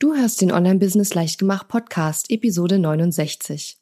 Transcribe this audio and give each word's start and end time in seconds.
Du 0.00 0.14
hörst 0.14 0.40
den 0.40 0.50
Online-Business 0.50 1.12
Leichtgemacht 1.12 1.68
Podcast, 1.68 2.30
Episode 2.30 2.78
69. 2.78 3.76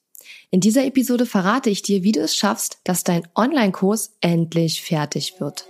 In 0.51 0.59
dieser 0.59 0.85
Episode 0.85 1.27
verrate 1.27 1.71
ich 1.71 1.83
dir, 1.83 2.03
wie 2.03 2.11
du 2.11 2.19
es 2.19 2.35
schaffst, 2.35 2.81
dass 2.83 3.05
dein 3.05 3.23
Online-Kurs 3.37 4.17
endlich 4.21 4.83
fertig 4.83 5.35
wird. 5.39 5.69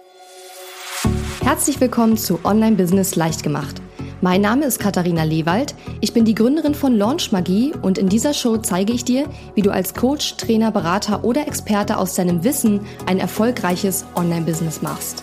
Herzlich 1.43 1.79
willkommen 1.83 2.17
zu 2.17 2.41
Online-Business 2.45 3.15
Leichtgemacht. 3.15 3.83
Mein 4.23 4.41
Name 4.41 4.65
ist 4.65 4.81
Katharina 4.81 5.25
Lewald. 5.25 5.75
Ich 6.01 6.15
bin 6.15 6.25
die 6.25 6.35
Gründerin 6.35 6.75
von 6.75 6.97
Launch 6.97 7.31
Magie 7.31 7.75
und 7.83 7.99
in 7.99 8.09
dieser 8.09 8.33
Show 8.33 8.57
zeige 8.57 8.95
ich 8.95 9.05
dir, 9.05 9.29
wie 9.55 9.61
du 9.61 9.71
als 9.71 9.93
Coach, 9.93 10.39
Trainer, 10.39 10.73
Berater 10.73 11.25
oder 11.25 11.47
Experte 11.47 11.99
aus 11.99 12.15
deinem 12.15 12.43
Wissen 12.43 12.87
ein 13.05 13.19
erfolgreiches 13.19 14.07
Online-Business 14.17 14.81
machst. 14.81 15.23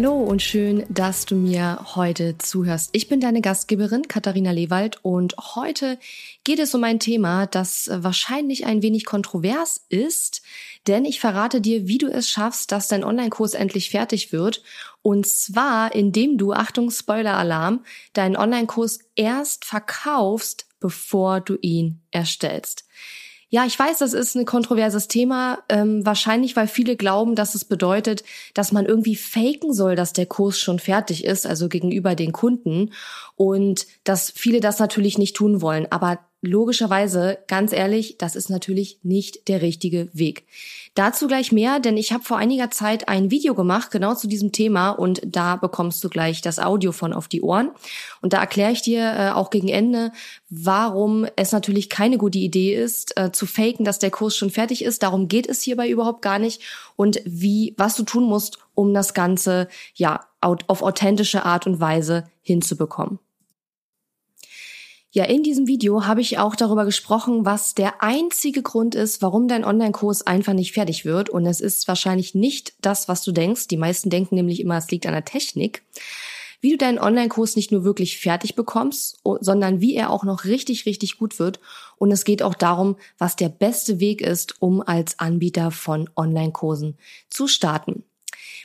Hallo 0.00 0.14
und 0.14 0.40
schön, 0.42 0.86
dass 0.88 1.26
du 1.26 1.34
mir 1.34 1.96
heute 1.96 2.38
zuhörst. 2.38 2.90
Ich 2.92 3.08
bin 3.08 3.18
deine 3.18 3.40
Gastgeberin 3.40 4.06
Katharina 4.06 4.52
Lewald 4.52 5.00
und 5.02 5.34
heute 5.56 5.98
geht 6.44 6.60
es 6.60 6.72
um 6.72 6.84
ein 6.84 7.00
Thema, 7.00 7.46
das 7.46 7.90
wahrscheinlich 7.92 8.64
ein 8.64 8.80
wenig 8.80 9.04
kontrovers 9.04 9.84
ist, 9.88 10.42
denn 10.86 11.04
ich 11.04 11.18
verrate 11.18 11.60
dir, 11.60 11.88
wie 11.88 11.98
du 11.98 12.06
es 12.06 12.30
schaffst, 12.30 12.70
dass 12.70 12.86
dein 12.86 13.02
Online-Kurs 13.02 13.54
endlich 13.54 13.90
fertig 13.90 14.30
wird 14.30 14.62
und 15.02 15.26
zwar 15.26 15.92
indem 15.96 16.38
du, 16.38 16.52
Achtung, 16.52 16.92
Spoiler-Alarm, 16.92 17.84
deinen 18.12 18.36
Online-Kurs 18.36 19.00
erst 19.16 19.64
verkaufst, 19.64 20.68
bevor 20.78 21.40
du 21.40 21.58
ihn 21.60 22.02
erstellst. 22.12 22.84
Ja, 23.50 23.64
ich 23.64 23.78
weiß, 23.78 23.98
das 23.98 24.12
ist 24.12 24.34
ein 24.34 24.44
kontroverses 24.44 25.08
Thema. 25.08 25.60
Ähm, 25.70 26.04
wahrscheinlich, 26.04 26.54
weil 26.54 26.68
viele 26.68 26.96
glauben, 26.96 27.34
dass 27.34 27.54
es 27.54 27.64
bedeutet, 27.64 28.22
dass 28.52 28.72
man 28.72 28.84
irgendwie 28.84 29.16
faken 29.16 29.72
soll, 29.72 29.96
dass 29.96 30.12
der 30.12 30.26
Kurs 30.26 30.58
schon 30.58 30.78
fertig 30.78 31.24
ist, 31.24 31.46
also 31.46 31.68
gegenüber 31.70 32.14
den 32.14 32.32
Kunden. 32.32 32.92
Und 33.36 33.86
dass 34.04 34.30
viele 34.30 34.60
das 34.60 34.78
natürlich 34.80 35.16
nicht 35.16 35.34
tun 35.34 35.62
wollen. 35.62 35.90
Aber 35.90 36.18
logischerweise, 36.40 37.38
ganz 37.48 37.72
ehrlich, 37.72 38.16
das 38.18 38.36
ist 38.36 38.48
natürlich 38.48 39.00
nicht 39.02 39.48
der 39.48 39.60
richtige 39.60 40.08
Weg. 40.12 40.44
Dazu 40.94 41.26
gleich 41.26 41.52
mehr, 41.52 41.80
denn 41.80 41.96
ich 41.96 42.12
habe 42.12 42.24
vor 42.24 42.38
einiger 42.38 42.70
Zeit 42.70 43.08
ein 43.08 43.30
Video 43.30 43.54
gemacht, 43.54 43.90
genau 43.90 44.14
zu 44.14 44.28
diesem 44.28 44.52
Thema, 44.52 44.90
und 44.90 45.20
da 45.24 45.56
bekommst 45.56 46.02
du 46.02 46.08
gleich 46.08 46.40
das 46.40 46.58
Audio 46.58 46.92
von 46.92 47.12
auf 47.12 47.28
die 47.28 47.42
Ohren. 47.42 47.70
Und 48.20 48.32
da 48.32 48.40
erkläre 48.40 48.72
ich 48.72 48.82
dir 48.82 49.00
äh, 49.00 49.30
auch 49.30 49.50
gegen 49.50 49.68
Ende, 49.68 50.12
warum 50.48 51.26
es 51.36 51.52
natürlich 51.52 51.88
keine 51.88 52.18
gute 52.18 52.38
Idee 52.38 52.74
ist, 52.74 53.16
äh, 53.16 53.32
zu 53.32 53.46
faken, 53.46 53.84
dass 53.84 53.98
der 53.98 54.10
Kurs 54.10 54.36
schon 54.36 54.50
fertig 54.50 54.82
ist. 54.82 55.02
Darum 55.02 55.28
geht 55.28 55.48
es 55.48 55.62
hierbei 55.62 55.88
überhaupt 55.88 56.22
gar 56.22 56.38
nicht. 56.38 56.62
Und 56.96 57.20
wie, 57.24 57.74
was 57.76 57.96
du 57.96 58.04
tun 58.04 58.24
musst, 58.24 58.58
um 58.74 58.94
das 58.94 59.14
Ganze 59.14 59.68
ja 59.94 60.20
auf 60.40 60.82
authentische 60.82 61.44
Art 61.44 61.66
und 61.66 61.80
Weise 61.80 62.24
hinzubekommen. 62.42 63.18
Ja, 65.18 65.24
in 65.24 65.42
diesem 65.42 65.66
Video 65.66 66.06
habe 66.06 66.20
ich 66.20 66.38
auch 66.38 66.54
darüber 66.54 66.84
gesprochen, 66.84 67.44
was 67.44 67.74
der 67.74 68.04
einzige 68.04 68.62
Grund 68.62 68.94
ist, 68.94 69.20
warum 69.20 69.48
dein 69.48 69.64
Online-Kurs 69.64 70.24
einfach 70.24 70.52
nicht 70.52 70.74
fertig 70.74 71.04
wird. 71.04 71.28
Und 71.28 71.44
es 71.44 71.60
ist 71.60 71.88
wahrscheinlich 71.88 72.36
nicht 72.36 72.74
das, 72.82 73.08
was 73.08 73.24
du 73.24 73.32
denkst. 73.32 73.66
Die 73.66 73.78
meisten 73.78 74.10
denken 74.10 74.36
nämlich 74.36 74.60
immer, 74.60 74.76
es 74.76 74.92
liegt 74.92 75.06
an 75.06 75.14
der 75.14 75.24
Technik. 75.24 75.82
Wie 76.60 76.70
du 76.70 76.76
deinen 76.76 77.00
Online-Kurs 77.00 77.56
nicht 77.56 77.72
nur 77.72 77.82
wirklich 77.82 78.20
fertig 78.20 78.54
bekommst, 78.54 79.18
sondern 79.40 79.80
wie 79.80 79.96
er 79.96 80.10
auch 80.10 80.22
noch 80.22 80.44
richtig, 80.44 80.86
richtig 80.86 81.18
gut 81.18 81.40
wird. 81.40 81.58
Und 81.96 82.12
es 82.12 82.24
geht 82.24 82.40
auch 82.40 82.54
darum, 82.54 82.94
was 83.18 83.34
der 83.34 83.48
beste 83.48 83.98
Weg 83.98 84.20
ist, 84.20 84.62
um 84.62 84.82
als 84.82 85.18
Anbieter 85.18 85.72
von 85.72 86.08
Online-Kursen 86.14 86.96
zu 87.28 87.48
starten. 87.48 88.04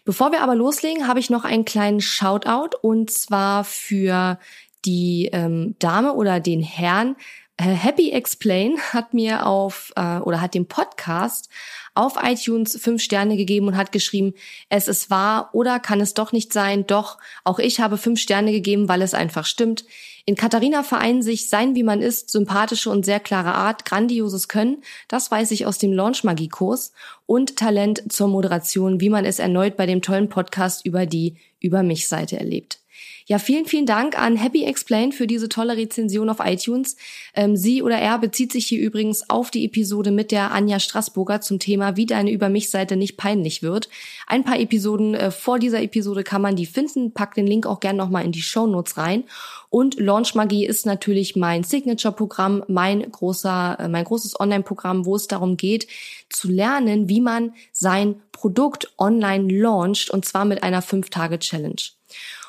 Bevor 0.06 0.34
wir 0.34 0.42
aber 0.42 0.54
loslegen, 0.54 1.08
habe 1.08 1.22
ich 1.22 1.30
noch 1.30 1.46
einen 1.46 1.64
kleinen 1.64 2.02
Shoutout 2.02 2.78
und 2.82 3.10
zwar 3.10 3.64
für 3.64 4.38
die 4.86 5.30
ähm, 5.32 5.76
Dame 5.80 6.14
oder 6.14 6.40
den 6.40 6.62
Herrn 6.62 7.16
äh, 7.58 7.66
Happy 7.66 8.12
Explain 8.12 8.80
hat 8.94 9.14
mir 9.14 9.46
auf 9.46 9.94
äh, 9.96 10.18
oder 10.18 10.42
hat 10.42 10.56
dem 10.56 10.66
Podcast 10.66 11.50
auf 11.94 12.16
iTunes 12.22 12.78
fünf 12.82 13.04
Sterne 13.04 13.38
gegeben 13.38 13.68
und 13.68 13.78
hat 13.78 13.92
geschrieben, 13.92 14.34
es 14.70 14.88
ist 14.88 15.12
wahr 15.12 15.50
oder 15.54 15.80
kann 15.80 16.02
es 16.02 16.16
doch 16.16 16.32
nicht 16.32 16.52
sein. 16.52 16.88
Doch, 16.88 17.20
auch 17.44 17.60
ich 17.60 17.80
habe 17.80 17.98
fünf 17.98 18.20
Sterne 18.20 18.52
gegeben, 18.52 18.90
weil 18.90 19.04
es 19.04 19.14
einfach 19.14 19.46
stimmt. 19.46 19.86
In 20.26 20.36
Katharina 20.36 20.84
vereinen 20.84 21.22
sich 21.22 21.50
sein, 21.50 21.76
wie 21.76 21.84
man 21.84 22.02
ist, 22.02 22.32
sympathische 22.32 22.90
und 22.90 23.06
sehr 23.06 23.20
klare 23.20 23.54
Art, 23.54 23.86
grandioses 23.86 24.48
Können, 24.48 24.82
das 25.08 25.30
weiß 25.30 25.52
ich 25.52 25.66
aus 25.66 25.78
dem 25.78 25.92
Launch-Magie-Kurs 25.92 26.94
und 27.26 27.58
Talent 27.58 28.04
zur 28.12 28.30
Moderation, 28.30 29.00
wie 29.02 29.10
man 29.10 29.26
es 29.26 29.40
erneut 29.40 29.76
bei 29.76 29.86
dem 29.86 30.02
tollen 30.02 30.30
Podcast 30.30 30.86
über 30.86 31.06
die 31.06 31.36
Über 31.60 31.84
mich 31.84 32.08
Seite 32.08 32.40
erlebt. 32.40 32.83
Ja, 33.26 33.40
vielen, 33.40 33.66
vielen 33.66 33.86
Dank 33.86 34.20
an 34.20 34.36
Happy 34.36 34.66
Explain 34.66 35.14
für 35.14 35.28
diese 35.28 35.48
tolle 35.48 35.78
Rezension 35.78 36.30
auf 36.30 36.40
iTunes. 36.44 36.98
Ähm, 37.34 37.56
sie 37.56 37.82
oder 37.82 37.98
er 37.98 38.20
bezieht 38.20 38.52
sich 38.52 38.66
hier 38.66 38.82
übrigens 38.82 39.30
auf 39.30 39.50
die 39.50 39.66
Episode 39.66 40.12
mit 40.12 40.32
der 40.32 40.52
Anja 40.52 40.80
Straßburger 40.80 41.40
zum 41.40 41.60
Thema, 41.60 41.96
wie 41.96 42.06
deine 42.06 42.32
Über 42.32 42.50
mich 42.50 42.70
Seite 42.70 42.98
nicht 42.98 43.16
peinlich 43.16 43.64
wird. 43.64 43.88
Ein 44.28 44.44
paar 44.44 44.60
Episoden 44.60 45.14
äh, 45.16 45.32
vor 45.32 45.58
dieser 45.58 45.82
Episode 45.82 46.24
kann 46.24 46.42
man 46.42 46.58
die 46.58 46.66
finden. 46.66 47.14
Pack 47.14 47.36
den 47.36 47.48
Link 47.48 47.66
auch 47.66 47.80
gerne 47.80 47.98
nochmal 47.98 48.26
in 48.26 48.34
die 48.34 48.42
Show 48.42 48.68
Notes 48.68 48.98
rein. 48.98 49.24
Und 49.70 50.00
Launch 50.00 50.36
Magie 50.36 50.66
ist 50.66 50.86
natürlich 50.86 51.36
mein 51.36 51.64
Signature-Programm, 51.64 52.64
mein 52.68 53.10
großer, 53.10 53.78
äh, 53.80 53.88
mein 53.88 54.04
großes 54.04 54.40
Online-Programm, 54.40 55.06
wo 55.06 55.16
es 55.16 55.28
darum 55.28 55.56
geht, 55.56 55.88
zu 56.30 56.50
lernen, 56.50 57.08
wie 57.08 57.22
man 57.22 57.54
sein 57.72 58.22
Produkt 58.34 58.94
online 58.98 59.52
launcht 59.52 60.12
und 60.12 60.26
zwar 60.26 60.44
mit 60.44 60.62
einer 60.62 60.84
5-Tage-Challenge. 60.84 61.82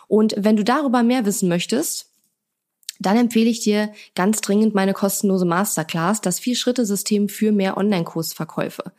Und 0.08 0.34
wenn 0.36 0.56
du 0.56 0.64
darüber 0.64 1.02
mehr 1.02 1.26
wissen 1.26 1.48
möchtest, 1.48 2.10
dann 3.00 3.16
empfehle 3.16 3.50
ich 3.50 3.60
dir 3.60 3.92
ganz 4.14 4.40
dringend 4.40 4.74
meine 4.74 4.92
kostenlose 4.92 5.44
Masterclass, 5.44 6.20
das 6.20 6.38
Vier-Schritte-System 6.38 7.28
für 7.28 7.50
mehr 7.50 7.76
Online-Kursverkäufe. 7.76 8.92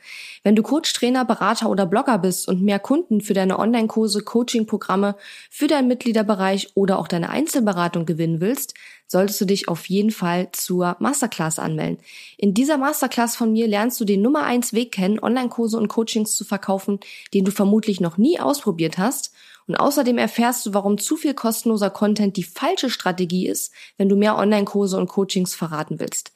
Wenn 0.43 0.55
du 0.55 0.63
Coach, 0.63 0.91
Trainer, 0.93 1.23
Berater 1.23 1.69
oder 1.69 1.85
Blogger 1.85 2.17
bist 2.17 2.47
und 2.47 2.61
mehr 2.61 2.79
Kunden 2.79 3.21
für 3.21 3.33
deine 3.33 3.57
Online-Kurse, 3.57 4.21
Coaching-Programme, 4.21 5.15
für 5.49 5.67
deinen 5.67 5.87
Mitgliederbereich 5.87 6.71
oder 6.75 6.99
auch 6.99 7.07
deine 7.07 7.29
Einzelberatung 7.29 8.05
gewinnen 8.05 8.41
willst, 8.41 8.73
solltest 9.07 9.39
du 9.39 9.45
dich 9.45 9.69
auf 9.69 9.87
jeden 9.87 10.11
Fall 10.11 10.49
zur 10.51 10.97
Masterclass 10.99 11.57
anmelden. 11.57 11.99
In 12.37 12.53
dieser 12.53 12.77
Masterclass 12.77 13.35
von 13.35 13.53
mir 13.53 13.67
lernst 13.67 13.99
du 13.99 14.05
den 14.05 14.21
Nummer 14.21 14.43
eins 14.43 14.73
Weg 14.73 14.91
kennen, 14.91 15.19
Online-Kurse 15.19 15.77
und 15.77 15.87
Coachings 15.87 16.35
zu 16.35 16.43
verkaufen, 16.43 16.99
den 17.33 17.45
du 17.45 17.51
vermutlich 17.51 18.01
noch 18.01 18.17
nie 18.17 18.39
ausprobiert 18.39 18.97
hast 18.97 19.31
und 19.67 19.75
außerdem 19.75 20.17
erfährst 20.17 20.65
du, 20.65 20.73
warum 20.73 20.97
zu 20.97 21.17
viel 21.17 21.33
kostenloser 21.33 21.89
Content 21.89 22.37
die 22.37 22.43
falsche 22.43 22.89
Strategie 22.89 23.47
ist, 23.47 23.73
wenn 23.97 24.09
du 24.09 24.15
mehr 24.15 24.37
Online-Kurse 24.37 24.97
und 24.97 25.07
Coachings 25.07 25.55
verraten 25.55 25.99
willst. 25.99 26.33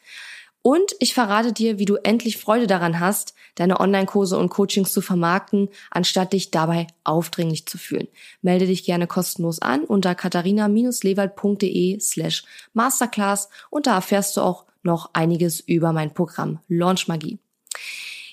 Und 0.61 0.93
ich 0.99 1.13
verrate 1.13 1.53
dir, 1.53 1.79
wie 1.79 1.85
du 1.85 1.95
endlich 1.95 2.37
Freude 2.37 2.67
daran 2.67 2.99
hast, 2.99 3.33
deine 3.55 3.79
Online-Kurse 3.79 4.37
und 4.37 4.49
Coachings 4.49 4.91
zu 4.91 5.01
vermarkten, 5.01 5.69
anstatt 5.89 6.33
dich 6.33 6.51
dabei 6.51 6.87
aufdringlich 7.05 7.65
zu 7.65 7.77
fühlen. 7.77 8.09
Melde 8.41 8.67
dich 8.67 8.83
gerne 8.83 9.07
kostenlos 9.07 9.61
an 9.61 9.85
unter 9.85 10.15
katharina-lewald.de 10.15 11.99
slash 12.01 12.43
masterclass 12.73 13.49
und 13.69 13.87
da 13.87 13.95
erfährst 13.95 14.35
du 14.35 14.41
auch 14.41 14.65
noch 14.83 15.11
einiges 15.13 15.61
über 15.61 15.93
mein 15.93 16.13
Programm 16.13 16.59
Launch 16.67 17.07
Magie. 17.07 17.39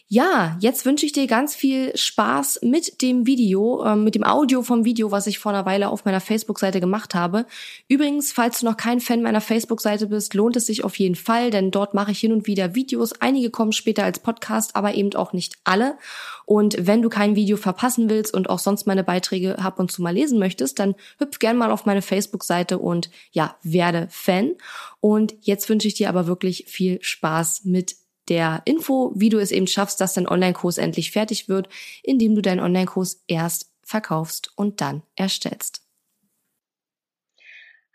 Ja, 0.08 0.56
jetzt 0.60 0.86
wünsche 0.86 1.04
ich 1.04 1.10
dir 1.10 1.26
ganz 1.26 1.56
viel 1.56 1.90
Spaß 1.96 2.60
mit 2.62 3.02
dem 3.02 3.26
Video, 3.26 3.82
äh, 3.82 3.96
mit 3.96 4.14
dem 4.14 4.22
Audio 4.22 4.62
vom 4.62 4.84
Video, 4.84 5.10
was 5.10 5.26
ich 5.26 5.40
vor 5.40 5.50
einer 5.50 5.66
Weile 5.66 5.88
auf 5.88 6.04
meiner 6.04 6.20
Facebook-Seite 6.20 6.78
gemacht 6.78 7.16
habe. 7.16 7.44
Übrigens, 7.88 8.30
falls 8.30 8.60
du 8.60 8.66
noch 8.66 8.76
kein 8.76 9.00
Fan 9.00 9.20
meiner 9.20 9.40
Facebook-Seite 9.40 10.06
bist, 10.06 10.34
lohnt 10.34 10.54
es 10.54 10.66
sich 10.66 10.84
auf 10.84 10.96
jeden 10.96 11.16
Fall, 11.16 11.50
denn 11.50 11.72
dort 11.72 11.92
mache 11.92 12.12
ich 12.12 12.20
hin 12.20 12.30
und 12.30 12.46
wieder 12.46 12.76
Videos. 12.76 13.20
Einige 13.20 13.50
kommen 13.50 13.72
später 13.72 14.04
als 14.04 14.20
Podcast, 14.20 14.76
aber 14.76 14.94
eben 14.94 15.12
auch 15.16 15.32
nicht 15.32 15.56
alle. 15.64 15.98
Und 16.44 16.76
wenn 16.78 17.02
du 17.02 17.08
kein 17.08 17.34
Video 17.34 17.56
verpassen 17.56 18.08
willst 18.08 18.32
und 18.32 18.48
auch 18.48 18.60
sonst 18.60 18.86
meine 18.86 19.02
Beiträge 19.02 19.58
ab 19.58 19.80
und 19.80 19.90
zu 19.90 20.02
mal 20.02 20.14
lesen 20.14 20.38
möchtest, 20.38 20.78
dann 20.78 20.94
hüpf 21.18 21.40
gern 21.40 21.56
mal 21.56 21.72
auf 21.72 21.84
meine 21.84 22.02
Facebook-Seite 22.02 22.78
und 22.78 23.10
ja, 23.32 23.56
werde 23.64 24.06
Fan. 24.12 24.52
Und 25.00 25.34
jetzt 25.40 25.68
wünsche 25.68 25.88
ich 25.88 25.94
dir 25.94 26.08
aber 26.08 26.28
wirklich 26.28 26.66
viel 26.68 27.00
Spaß 27.02 27.64
mit 27.64 27.96
der 28.28 28.62
Info, 28.64 29.12
wie 29.14 29.28
du 29.28 29.38
es 29.38 29.52
eben 29.52 29.66
schaffst, 29.66 30.00
dass 30.00 30.14
dein 30.14 30.28
Online-Kurs 30.28 30.78
endlich 30.78 31.12
fertig 31.12 31.48
wird, 31.48 31.68
indem 32.02 32.34
du 32.34 32.42
deinen 32.42 32.60
Online-Kurs 32.60 33.22
erst 33.26 33.70
verkaufst 33.82 34.50
und 34.56 34.80
dann 34.80 35.02
erstellst. 35.14 35.82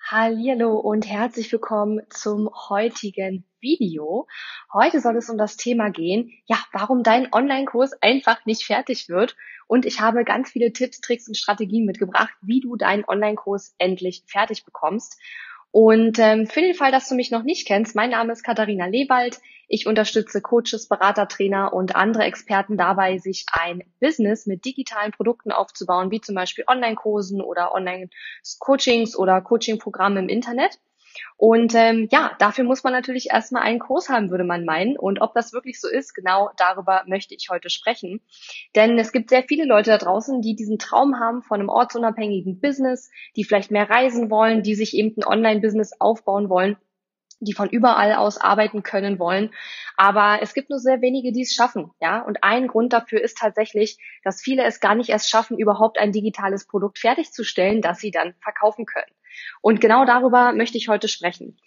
Hallo 0.10 0.78
und 0.78 1.07
herzlich 1.07 1.51
willkommen 1.51 2.01
zum 2.10 2.50
heutigen 2.69 3.45
Video. 3.62 4.28
Heute 4.74 5.00
soll 5.00 5.16
es 5.16 5.30
um 5.30 5.38
das 5.38 5.56
Thema 5.56 5.89
gehen, 5.89 6.33
ja, 6.48 6.57
warum 6.74 7.04
dein 7.04 7.31
Online-Kurs 7.31 7.94
einfach 8.01 8.45
nicht 8.45 8.66
fertig 8.66 9.07
wird. 9.07 9.38
Und 9.68 9.86
ich 9.86 10.01
habe 10.01 10.25
ganz 10.25 10.51
viele 10.51 10.74
Tipps, 10.74 11.00
Tricks 11.00 11.28
und 11.30 11.38
Strategien 11.38 11.86
mitgebracht, 11.86 12.33
wie 12.42 12.60
du 12.60 12.75
deinen 12.75 13.06
Online-Kurs 13.06 13.74
endlich 13.78 14.24
fertig 14.28 14.66
bekommst. 14.66 15.18
Und 15.72 16.19
ähm, 16.19 16.45
für 16.45 16.60
den 16.60 16.74
Fall, 16.74 16.92
dass 16.92 17.07
du 17.07 17.16
mich 17.16 17.31
noch 17.31 17.44
nicht 17.44 17.66
kennst, 17.66 17.95
mein 17.95 18.10
Name 18.10 18.33
ist 18.33 18.44
Katharina 18.44 18.88
Lewald. 18.88 19.39
Ich 19.73 19.88
unterstütze 19.88 20.41
Coaches, 20.41 20.89
Berater, 20.89 21.29
Trainer 21.29 21.71
und 21.71 21.95
andere 21.95 22.23
Experten 22.23 22.75
dabei, 22.75 23.19
sich 23.19 23.45
ein 23.53 23.81
Business 24.01 24.45
mit 24.45 24.65
digitalen 24.65 25.13
Produkten 25.13 25.53
aufzubauen, 25.53 26.12
wie 26.12 26.19
zum 26.19 26.35
Beispiel 26.35 26.65
Online-Kursen 26.68 27.41
oder 27.41 27.73
Online-Coachings 27.73 29.18
oder 29.18 29.39
Coaching-Programme 29.39 30.19
im 30.19 30.27
Internet. 30.27 30.77
Und 31.38 31.73
ähm, 31.73 32.09
ja, 32.12 32.35
dafür 32.38 32.65
muss 32.65 32.83
man 32.83 32.91
natürlich 32.91 33.29
erstmal 33.29 33.63
einen 33.63 33.79
Kurs 33.79 34.09
haben, 34.09 34.29
würde 34.29 34.44
man 34.44 34.65
meinen. 34.65 35.00
Und 35.00 35.21
ob 35.21 35.33
das 35.35 35.53
wirklich 35.53 35.79
so 35.79 35.88
ist, 35.88 36.13
genau 36.13 36.50
darüber 36.57 37.03
möchte 37.07 37.33
ich 37.33 37.47
heute 37.50 37.69
sprechen. 37.69 38.19
Denn 38.75 39.00
es 39.00 39.13
gibt 39.13 39.29
sehr 39.29 39.44
viele 39.44 39.63
Leute 39.63 39.91
da 39.91 39.97
draußen, 39.97 40.41
die 40.41 40.57
diesen 40.57 40.79
Traum 40.79 41.18
haben 41.18 41.44
von 41.44 41.62
einem 41.62 41.69
ortsunabhängigen 41.69 42.59
Business, 42.59 43.09
die 43.38 43.45
vielleicht 43.45 43.71
mehr 43.71 43.89
reisen 43.89 44.29
wollen, 44.29 44.63
die 44.63 44.75
sich 44.75 44.94
eben 44.97 45.15
ein 45.15 45.25
Online-Business 45.25 45.94
aufbauen 45.97 46.50
wollen 46.50 46.75
die 47.42 47.54
von 47.54 47.70
überall 47.70 48.14
aus 48.14 48.38
arbeiten 48.38 48.84
können 48.84 49.20
wollen. 49.20 49.52
Aber 49.98 50.40
es 50.42 50.54
gibt 50.54 50.70
nur 50.70 50.80
sehr 50.80 51.02
wenige, 51.02 51.32
die 51.32 51.42
es 51.42 51.54
schaffen, 51.54 51.92
ja. 52.00 52.22
Und 52.22 52.44
ein 52.44 52.68
Grund 52.68 52.94
dafür 52.94 53.22
ist 53.22 53.38
tatsächlich, 53.38 53.98
dass 54.24 54.42
viele 54.42 54.64
es 54.64 54.80
gar 54.80 54.96
nicht 54.96 55.10
erst 55.10 55.30
schaffen, 55.30 55.58
überhaupt 55.58 56.00
ein 56.00 56.12
digitales 56.12 56.68
Produkt 56.68 57.00
fertigzustellen, 57.00 57.82
das 57.82 58.00
sie 58.00 58.12
dann 58.12 58.34
verkaufen 58.42 58.86
können. 58.86 59.12
Und 59.62 59.82
genau 59.82 60.06
darüber 60.06 60.54
möchte 60.54 60.78
ich 60.78 60.88
heute 60.88 61.08
sprechen. 61.08 61.58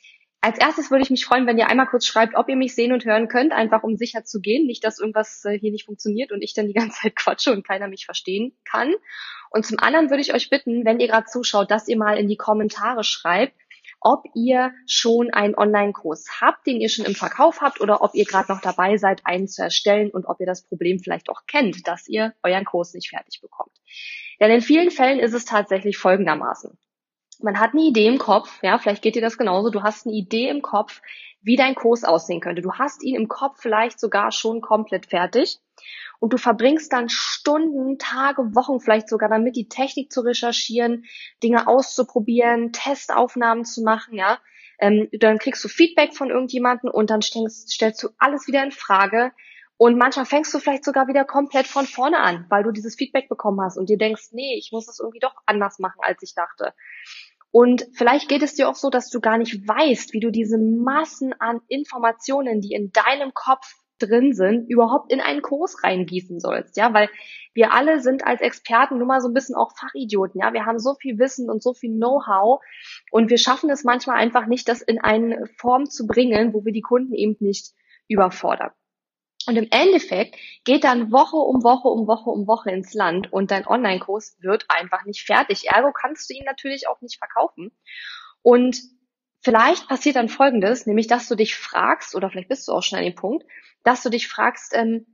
Als 0.45 0.59
erstes 0.59 0.91
würde 0.91 1.03
ich 1.03 1.09
mich 1.09 1.25
freuen, 1.25 1.47
wenn 1.47 1.57
ihr 1.57 1.71
einmal 1.71 1.87
kurz 1.87 2.05
schreibt, 2.05 2.37
ob 2.37 2.51
ihr 2.51 2.57
mich 2.57 2.75
sehen 2.75 2.93
und 2.93 3.07
hören 3.07 3.29
könnt, 3.29 3.53
einfach 3.53 3.83
um 3.83 3.97
sicher 3.97 4.25
zu 4.25 4.43
gehen. 4.43 4.67
Nicht, 4.67 4.85
dass 4.85 4.99
irgendwas 4.99 5.43
äh, 5.47 5.59
hier 5.59 5.73
nicht 5.73 5.87
funktioniert 5.87 6.33
und 6.33 6.43
ich 6.43 6.53
dann 6.53 6.67
die 6.67 6.75
ganze 6.75 7.01
Zeit 7.01 7.17
quatsche 7.17 7.51
und 7.51 7.67
keiner 7.67 7.89
mich 7.89 8.05
verstehen 8.05 8.55
kann. 8.71 8.93
Und 9.49 9.65
zum 9.65 9.79
anderen 9.79 10.11
würde 10.11 10.21
ich 10.21 10.35
euch 10.35 10.51
bitten, 10.51 10.85
wenn 10.85 11.01
ihr 11.01 11.09
gerade 11.09 11.25
zuschaut, 11.25 11.71
dass 11.71 11.89
ihr 11.89 11.97
mal 11.97 12.19
in 12.19 12.29
die 12.29 12.37
Kommentare 12.37 13.05
schreibt, 13.05 13.55
ob 14.05 14.27
ihr 14.35 14.73
schon 14.87 15.31
einen 15.31 15.57
Online-Kurs 15.57 16.41
habt, 16.41 16.67
den 16.67 16.81
ihr 16.81 16.91
schon 16.91 17.07
im 17.07 17.15
Verkauf 17.15 17.63
habt 17.63 17.81
oder 17.81 18.03
ob 18.03 18.15
ihr 18.15 18.27
gerade 18.27 18.53
noch 18.53 18.61
dabei 18.61 18.99
seid, 18.99 19.23
einen 19.25 19.49
zu 19.49 19.63
erstellen 19.63 20.11
und 20.11 20.27
ob 20.27 20.39
ihr 20.41 20.47
das 20.47 20.63
Problem 20.63 21.01
vielleicht 21.01 21.31
auch 21.31 21.47
kennt, 21.47 21.89
dass 21.89 22.07
ihr 22.07 22.35
euren 22.43 22.67
Kurs 22.67 22.93
nicht 22.95 23.09
fertig 23.09 23.41
bekommt. 23.41 23.73
Denn 24.41 24.51
in 24.51 24.61
vielen 24.61 24.91
Fällen 24.91 25.19
ist 25.19 25.33
es 25.33 25.47
tatsächlich 25.47 25.97
folgendermaßen. 25.97 26.79
Man 27.41 27.59
hat 27.59 27.73
eine 27.73 27.83
Idee 27.83 28.07
im 28.07 28.19
Kopf, 28.19 28.63
ja, 28.63 28.79
vielleicht 28.79 29.03
geht 29.03 29.17
dir 29.17 29.23
das 29.23 29.39
genauso, 29.39 29.71
du 29.71 29.83
hast 29.83 30.07
eine 30.07 30.15
Idee 30.15 30.49
im 30.49 30.63
Kopf, 30.63 31.01
wie 31.41 31.57
dein 31.57 31.75
Kurs 31.75 32.05
aussehen 32.05 32.41
könnte. 32.41 32.63
Du 32.63 32.75
hast 32.75 33.03
ihn 33.03 33.17
im 33.17 33.29
Kopf 33.29 33.61
vielleicht 33.61 33.99
sogar 33.99 34.33
schon 34.33 34.61
komplett 34.61 35.07
fertig 35.07 35.59
und 36.21 36.33
du 36.33 36.37
verbringst 36.37 36.93
dann 36.93 37.09
Stunden, 37.09 37.99
Tage, 37.99 38.55
Wochen 38.55 38.81
vielleicht 38.81 39.09
sogar 39.09 39.29
damit, 39.29 39.57
die 39.57 39.69
Technik 39.69 40.13
zu 40.13 40.23
recherchieren, 40.23 41.05
Dinge 41.43 41.67
auszuprobieren, 41.67 42.73
Testaufnahmen 42.73 43.65
zu 43.65 43.83
machen, 43.83 44.15
ja. 44.15 44.39
Ähm, 44.79 45.09
dann 45.13 45.39
kriegst 45.39 45.63
du 45.65 45.69
Feedback 45.69 46.15
von 46.15 46.31
irgendjemanden 46.31 46.91
und 46.91 47.11
dann 47.11 47.23
stellst, 47.23 47.71
stellst 47.71 48.03
du 48.03 48.09
alles 48.19 48.47
wieder 48.49 48.65
in 48.65 48.73
Frage. 48.73 49.33
Und 49.77 49.99
manchmal 49.99 50.27
fängst 50.27 50.55
du 50.55 50.61
vielleicht 50.61 50.85
sogar 50.85 51.09
wieder 51.09 51.25
komplett 51.25 51.67
von 51.67 51.87
vorne 51.87 52.21
an, 52.21 52.47
weil 52.49 52.63
du 52.63 52.71
dieses 52.71 52.95
Feedback 52.95 53.29
bekommen 53.29 53.61
hast 53.61 53.77
und 53.77 53.89
dir 53.89 53.99
denkst, 53.99 54.29
nee, 54.33 54.57
ich 54.57 54.71
muss 54.73 54.89
es 54.89 55.01
irgendwie 55.01 55.19
doch 55.19 55.35
anders 55.47 55.79
machen, 55.79 55.99
als 56.01 56.23
ich 56.23 56.35
dachte. 56.35 56.75
Und 57.51 57.87
vielleicht 57.93 58.29
geht 58.29 58.43
es 58.43 58.55
dir 58.55 58.69
auch 58.69 58.75
so, 58.75 58.91
dass 58.91 59.11
du 59.11 59.21
gar 59.21 59.39
nicht 59.39 59.69
weißt, 59.69 60.13
wie 60.13 60.21
du 60.21 60.31
diese 60.31 60.59
Massen 60.59 61.33
an 61.39 61.61
Informationen, 61.69 62.61
die 62.61 62.73
in 62.73 62.91
deinem 62.91 63.33
Kopf 63.33 63.77
drin 64.07 64.35
sind, 64.35 64.69
überhaupt 64.69 65.13
in 65.13 65.21
einen 65.21 65.43
Kurs 65.43 65.83
reingießen 65.83 66.41
sollst, 66.41 66.77
ja, 66.77 66.93
weil 66.93 67.09
wir 67.55 67.73
alle 67.73 68.01
sind 68.01 68.27
als 68.27 68.41
Experten 68.41 68.99
nun 68.99 69.07
mal 69.07 69.21
so 69.21 69.29
ein 69.29 69.35
bisschen 69.35 69.55
auch 69.55 69.73
Fachidioten, 69.77 70.41
ja, 70.41 70.53
wir 70.53 70.67
haben 70.67 70.79
so 70.79 70.95
viel 70.95 71.19
Wissen 71.19 71.51
und 71.51 71.63
so 71.63 71.75
viel 71.75 71.91
Know-how 71.91 72.61
und 73.11 73.31
wir 73.31 73.39
schaffen 73.39 73.71
es 73.71 73.85
manchmal 73.85 74.17
einfach 74.17 74.47
nicht, 74.47 74.69
das 74.69 74.83
in 74.83 75.01
eine 75.01 75.47
Form 75.59 75.87
zu 75.87 76.07
bringen, 76.07 76.53
wo 76.53 76.65
wir 76.65 76.73
die 76.73 76.83
Kunden 76.83 77.15
eben 77.15 77.37
nicht 77.41 77.73
überfordern. 78.09 78.71
Und 79.47 79.57
im 79.57 79.69
Endeffekt 79.71 80.37
geht 80.65 80.85
dann 80.85 81.13
Woche 81.13 81.37
um 81.37 81.63
Woche 81.63 81.89
um 81.89 82.07
Woche 82.07 82.31
um 82.31 82.47
Woche 82.47 82.71
ins 82.71 82.95
Land 82.95 83.31
und 83.33 83.51
dein 83.51 83.67
Online-Kurs 83.67 84.39
wird 84.41 84.65
einfach 84.69 85.05
nicht 85.05 85.23
fertig. 85.27 85.69
Ergo 85.69 85.93
kannst 85.93 86.31
du 86.31 86.35
ihn 86.35 86.45
natürlich 86.45 86.89
auch 86.89 87.01
nicht 87.03 87.19
verkaufen. 87.19 87.71
Und 88.43 88.79
vielleicht 89.45 89.89
passiert 89.89 90.17
dann 90.17 90.29
Folgendes, 90.29 90.87
nämlich 90.87 91.07
dass 91.07 91.29
du 91.29 91.37
dich 91.37 91.55
fragst, 91.55 92.15
oder 92.15 92.31
vielleicht 92.31 92.49
bist 92.49 92.67
du 92.67 92.73
auch 92.73 92.83
schon 92.83 92.99
an 92.99 93.05
dem 93.05 93.15
Punkt, 93.15 93.45
dass 93.85 94.03
du 94.03 94.09
dich 94.09 94.27
fragst, 94.27 94.73
ähm, 94.75 95.07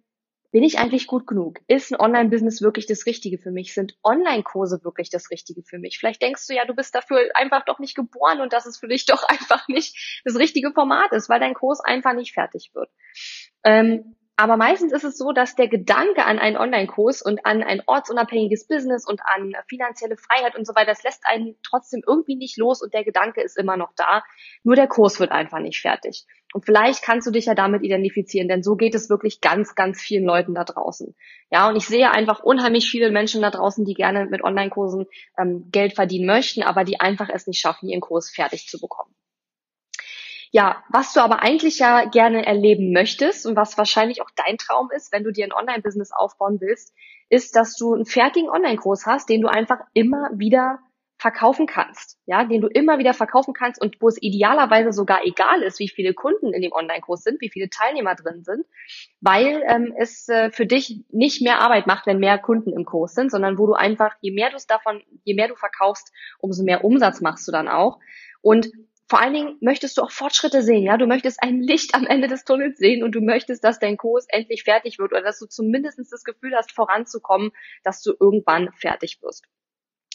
bin 0.53 0.65
ich 0.65 0.79
eigentlich 0.79 1.07
gut 1.07 1.27
genug? 1.27 1.61
Ist 1.69 1.93
ein 1.93 2.01
Online-Business 2.01 2.61
wirklich 2.61 2.87
das 2.87 3.07
Richtige 3.07 3.39
für 3.39 3.53
mich? 3.53 3.73
Sind 3.73 3.97
Online-Kurse 4.03 4.83
wirklich 4.83 5.09
das 5.11 5.31
Richtige 5.31 5.63
für 5.63 5.79
mich? 5.79 5.99
Vielleicht 5.99 6.23
denkst 6.23 6.47
du 6.49 6.55
ja, 6.55 6.65
du 6.65 6.75
bist 6.75 6.95
dafür 6.95 7.21
einfach 7.35 7.65
doch 7.65 7.79
nicht 7.79 7.95
geboren 7.95 8.41
und 8.41 8.53
dass 8.53 8.67
es 8.67 8.79
für 8.79 8.89
dich 8.89 9.07
doch 9.07 9.23
einfach 9.25 9.69
nicht 9.69 10.23
das 10.25 10.37
richtige 10.37 10.73
Format 10.73 11.13
ist, 11.13 11.29
weil 11.29 11.41
dein 11.41 11.55
Kurs 11.55 11.81
einfach 11.81 12.15
nicht 12.15 12.35
fertig 12.35 12.71
wird. 12.75 12.91
Ähm, 13.65 14.17
aber 14.41 14.57
meistens 14.57 14.95
ist 14.95 15.05
es 15.05 15.19
so, 15.19 15.33
dass 15.33 15.55
der 15.55 15.69
Gedanke 15.69 16.25
an 16.25 16.39
einen 16.39 16.57
Online-Kurs 16.57 17.21
und 17.21 17.45
an 17.45 17.63
ein 17.63 17.83
ortsunabhängiges 17.87 18.67
Business 18.67 19.07
und 19.07 19.21
an 19.23 19.53
finanzielle 19.69 20.17
Freiheit 20.17 20.57
und 20.57 20.67
so 20.67 20.75
weiter, 20.75 20.93
das 20.93 21.03
lässt 21.03 21.25
einen 21.27 21.57
trotzdem 21.63 22.01
irgendwie 22.07 22.37
nicht 22.37 22.57
los 22.57 22.81
und 22.81 22.95
der 22.95 23.05
Gedanke 23.05 23.43
ist 23.43 23.59
immer 23.59 23.77
noch 23.77 23.93
da. 23.97 24.25
Nur 24.63 24.77
der 24.77 24.89
Kurs 24.89 25.21
wird 25.21 25.31
einfach 25.31 25.59
nicht 25.59 25.83
fertig. 25.83 26.25
Und 26.55 26.65
vielleicht 26.65 27.03
kannst 27.03 27.27
du 27.27 27.31
dich 27.31 27.45
ja 27.45 27.55
damit 27.55 27.83
identifizieren, 27.83 28.49
denn 28.49 28.63
so 28.63 28.77
geht 28.77 28.95
es 28.95 29.11
wirklich 29.11 29.43
ganz, 29.43 29.75
ganz 29.75 30.01
vielen 30.01 30.25
Leuten 30.25 30.55
da 30.55 30.65
draußen. 30.65 31.15
Ja, 31.51 31.69
und 31.69 31.77
ich 31.77 31.87
sehe 31.87 32.11
einfach 32.11 32.43
unheimlich 32.43 32.91
viele 32.91 33.11
Menschen 33.11 33.43
da 33.43 33.51
draußen, 33.51 33.85
die 33.85 33.95
gerne 33.95 34.25
mit 34.25 34.43
Online-Kursen 34.43 35.05
ähm, 35.39 35.69
Geld 35.71 35.93
verdienen 35.93 36.25
möchten, 36.25 36.63
aber 36.63 36.85
die 36.85 36.99
einfach 36.99 37.29
es 37.29 37.47
nicht 37.47 37.61
schaffen, 37.61 37.91
ihren 37.91 38.01
Kurs 38.01 38.31
fertig 38.31 38.69
zu 38.69 38.81
bekommen. 38.81 39.15
Ja, 40.53 40.83
was 40.89 41.13
du 41.13 41.21
aber 41.21 41.43
eigentlich 41.43 41.79
ja 41.79 42.07
gerne 42.07 42.45
erleben 42.45 42.93
möchtest 42.93 43.47
und 43.47 43.55
was 43.55 43.79
wahrscheinlich 43.79 44.21
auch 44.21 44.31
dein 44.35 44.59
Traum 44.59 44.91
ist, 44.95 45.13
wenn 45.13 45.23
du 45.23 45.31
dir 45.31 45.45
ein 45.45 45.53
Online-Business 45.53 46.11
aufbauen 46.13 46.61
willst, 46.61 46.93
ist, 47.29 47.55
dass 47.55 47.77
du 47.77 47.95
einen 47.95 48.05
fertigen 48.05 48.51
Online-Kurs 48.51 49.07
hast, 49.07 49.29
den 49.29 49.43
du 49.43 49.49
einfach 49.49 49.79
immer 49.95 50.31
wieder 50.35 50.81
verkaufen 51.21 51.67
kannst, 51.67 52.19
ja, 52.25 52.45
den 52.45 52.63
du 52.63 52.67
immer 52.67 52.99
wieder 52.99 53.13
verkaufen 53.13 53.53
kannst 53.53 53.81
und 53.81 54.01
wo 54.01 54.09
es 54.09 54.21
idealerweise 54.21 54.91
sogar 54.91 55.21
egal 55.25 55.63
ist, 55.63 55.79
wie 55.79 55.89
viele 55.89 56.15
Kunden 56.15 56.55
in 56.55 56.63
dem 56.63 56.73
Online-Kurs 56.73 57.23
sind, 57.23 57.43
wie 57.43 57.51
viele 57.51 57.69
Teilnehmer 57.69 58.15
drin 58.15 58.43
sind, 58.43 58.65
weil 59.21 59.63
ähm, 59.69 59.93
es 59.99 60.29
äh, 60.31 60.51
für 60.51 60.65
dich 60.65 61.05
nicht 61.11 61.43
mehr 61.43 61.61
Arbeit 61.61 61.87
macht, 61.87 62.07
wenn 62.07 62.19
mehr 62.19 62.39
Kunden 62.39 62.73
im 62.73 62.87
Kurs 62.87 63.13
sind, 63.13 63.31
sondern 63.31 63.59
wo 63.59 63.67
du 63.67 63.75
einfach, 63.75 64.15
je 64.23 64.33
mehr 64.33 64.49
du 64.49 64.57
es 64.57 64.67
davon, 64.67 65.03
je 65.23 65.35
mehr 65.35 65.49
du 65.49 65.57
verkaufst, 65.57 66.11
umso 66.39 66.65
mehr 66.65 66.85
Umsatz 66.85 67.21
machst 67.21 67.47
du 67.47 67.53
dann 67.53 67.69
auch. 67.69 67.99
Und 68.41 68.71
vor 69.11 69.21
allen 69.21 69.35
Dingen 69.35 69.57
möchtest 69.61 69.99
du 69.99 70.03
auch 70.03 70.13
Fortschritte 70.13 70.63
sehen, 70.63 70.85
ja. 70.85 70.97
Du 70.97 71.09
möchtest 71.09 71.43
ein 71.43 71.61
Licht 71.61 71.97
am 71.97 72.07
Ende 72.07 72.29
des 72.29 72.45
Tunnels 72.45 72.79
sehen 72.79 73.03
und 73.03 73.11
du 73.11 73.21
möchtest, 73.21 73.65
dass 73.65 73.81
dein 73.81 73.97
Kurs 73.97 74.27
endlich 74.29 74.63
fertig 74.63 75.01
wird 75.01 75.11
oder 75.11 75.21
dass 75.21 75.41
du 75.41 75.47
zumindest 75.47 75.99
das 75.99 76.23
Gefühl 76.23 76.55
hast, 76.55 76.71
voranzukommen, 76.71 77.51
dass 77.83 78.03
du 78.03 78.13
irgendwann 78.21 78.71
fertig 78.75 79.21
wirst. 79.21 79.47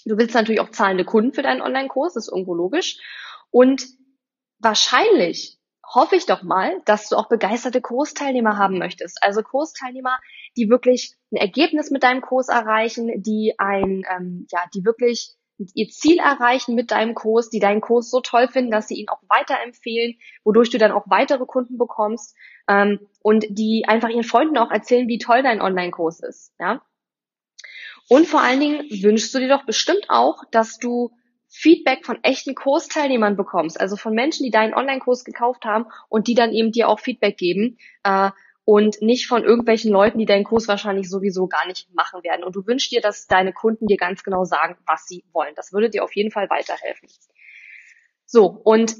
Du 0.05 0.17
willst 0.17 0.33
natürlich 0.33 0.61
auch 0.61 0.69
zahlende 0.69 1.03
Kunden 1.03 1.33
für 1.33 1.41
deinen 1.41 1.61
Online-Kurs, 1.61 2.15
ist 2.15 2.29
irgendwo 2.29 2.53
logisch. 2.53 2.97
Und 3.51 3.85
wahrscheinlich 4.59 5.59
hoffe 5.85 6.15
ich 6.15 6.25
doch 6.25 6.43
mal, 6.43 6.81
dass 6.85 7.09
du 7.09 7.17
auch 7.17 7.27
begeisterte 7.27 7.81
Kursteilnehmer 7.81 8.57
haben 8.57 8.77
möchtest. 8.79 9.21
Also 9.21 9.41
Kursteilnehmer, 9.43 10.17
die 10.55 10.69
wirklich 10.69 11.17
ein 11.33 11.37
Ergebnis 11.37 11.91
mit 11.91 12.03
deinem 12.03 12.21
Kurs 12.21 12.47
erreichen, 12.47 13.11
die 13.21 13.55
ein, 13.57 14.05
ähm, 14.09 14.47
ja, 14.51 14.61
die 14.73 14.85
wirklich 14.85 15.35
ihr 15.57 15.89
Ziel 15.89 16.19
erreichen 16.19 16.75
mit 16.75 16.91
deinem 16.91 17.15
Kurs, 17.15 17.49
die 17.49 17.59
deinen 17.59 17.81
Kurs 17.81 18.09
so 18.09 18.19
toll 18.19 18.47
finden, 18.47 18.71
dass 18.71 18.87
sie 18.87 18.95
ihn 18.95 19.09
auch 19.09 19.21
weiterempfehlen, 19.29 20.17
wodurch 20.43 20.69
du 20.69 20.77
dann 20.77 20.91
auch 20.91 21.05
weitere 21.07 21.45
Kunden 21.45 21.77
bekommst 21.77 22.35
ähm, 22.67 22.99
und 23.21 23.45
die 23.49 23.85
einfach 23.87 24.09
ihren 24.09 24.23
Freunden 24.23 24.57
auch 24.57 24.71
erzählen, 24.71 25.07
wie 25.07 25.17
toll 25.17 25.43
dein 25.43 25.61
Online-Kurs 25.61 26.19
ist. 26.19 26.53
Ja? 26.59 26.81
Und 28.09 28.27
vor 28.27 28.41
allen 28.41 28.59
Dingen 28.59 28.89
wünschst 29.01 29.33
du 29.33 29.39
dir 29.39 29.49
doch 29.49 29.65
bestimmt 29.65 30.05
auch, 30.09 30.43
dass 30.51 30.77
du 30.77 31.11
Feedback 31.47 32.05
von 32.05 32.21
echten 32.23 32.53
Kursteilnehmern 32.53 33.37
bekommst, 33.37 33.79
also 33.79 33.95
von 33.95 34.13
Menschen, 34.13 34.43
die 34.43 34.51
deinen 34.51 34.73
Online-Kurs 34.73 35.23
gekauft 35.23 35.63
haben 35.63 35.85
und 36.09 36.27
die 36.27 36.35
dann 36.35 36.51
eben 36.51 36.71
dir 36.71 36.89
auch 36.89 36.99
Feedback 36.99 37.37
geben. 37.37 37.77
Äh, 38.03 38.31
und 38.65 39.01
nicht 39.01 39.27
von 39.27 39.43
irgendwelchen 39.43 39.91
Leuten, 39.91 40.17
die 40.17 40.25
deinen 40.25 40.43
Kurs 40.43 40.67
wahrscheinlich 40.67 41.09
sowieso 41.09 41.47
gar 41.47 41.67
nicht 41.67 41.93
machen 41.93 42.23
werden. 42.23 42.43
Und 42.43 42.55
du 42.55 42.65
wünschst 42.65 42.91
dir, 42.91 42.99
dass 42.99 43.27
deine 43.27 43.53
Kunden 43.53 43.85
dir 43.85 43.97
ganz 43.97 44.23
genau 44.23 44.43
sagen, 44.43 44.75
was 44.87 45.05
sie 45.05 45.23
wollen. 45.31 45.53
Das 45.55 45.71
würde 45.71 45.91
dir 45.91 46.03
auf 46.03 46.15
jeden 46.15 46.31
Fall 46.31 46.49
weiterhelfen. 46.49 47.07
So, 48.25 48.47
und 48.47 48.95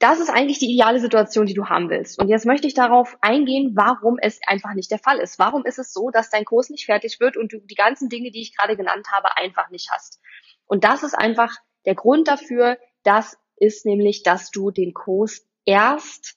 das 0.00 0.18
ist 0.18 0.30
eigentlich 0.30 0.58
die 0.58 0.72
ideale 0.72 0.98
Situation, 0.98 1.44
die 1.44 1.52
du 1.52 1.66
haben 1.66 1.90
willst. 1.90 2.18
Und 2.18 2.28
jetzt 2.28 2.46
möchte 2.46 2.66
ich 2.66 2.72
darauf 2.72 3.18
eingehen, 3.20 3.72
warum 3.74 4.16
es 4.18 4.40
einfach 4.46 4.72
nicht 4.72 4.90
der 4.90 4.98
Fall 4.98 5.18
ist. 5.18 5.38
Warum 5.38 5.66
ist 5.66 5.78
es 5.78 5.92
so, 5.92 6.08
dass 6.08 6.30
dein 6.30 6.46
Kurs 6.46 6.70
nicht 6.70 6.86
fertig 6.86 7.20
wird 7.20 7.36
und 7.36 7.52
du 7.52 7.58
die 7.60 7.74
ganzen 7.74 8.08
Dinge, 8.08 8.30
die 8.30 8.40
ich 8.40 8.56
gerade 8.56 8.78
genannt 8.78 9.08
habe, 9.12 9.36
einfach 9.36 9.68
nicht 9.68 9.90
hast? 9.92 10.18
Und 10.66 10.84
das 10.84 11.02
ist 11.02 11.14
einfach 11.14 11.54
der 11.84 11.94
Grund 11.94 12.28
dafür, 12.28 12.78
Das 13.02 13.38
ist 13.56 13.86
nämlich, 13.86 14.22
dass 14.22 14.50
du 14.50 14.70
den 14.70 14.92
Kurs 14.92 15.46
erst 15.64 16.36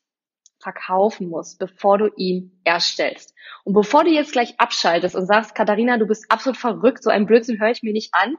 verkaufen 0.64 1.30
musst, 1.30 1.60
bevor 1.60 1.98
du 1.98 2.10
ihn 2.16 2.60
erstellst. 2.64 3.36
Und 3.64 3.74
bevor 3.74 4.04
du 4.04 4.10
jetzt 4.10 4.32
gleich 4.32 4.60
abschaltest 4.60 5.16
und 5.16 5.28
sagst, 5.28 5.54
Katharina, 5.54 5.98
du 5.98 6.08
bist 6.08 6.32
absolut 6.32 6.58
verrückt, 6.58 7.04
so 7.04 7.10
ein 7.10 7.26
Blödsinn 7.26 7.60
höre 7.60 7.72
ich 7.72 7.84
mir 7.84 7.94
nicht 7.94 8.14
an, 8.14 8.38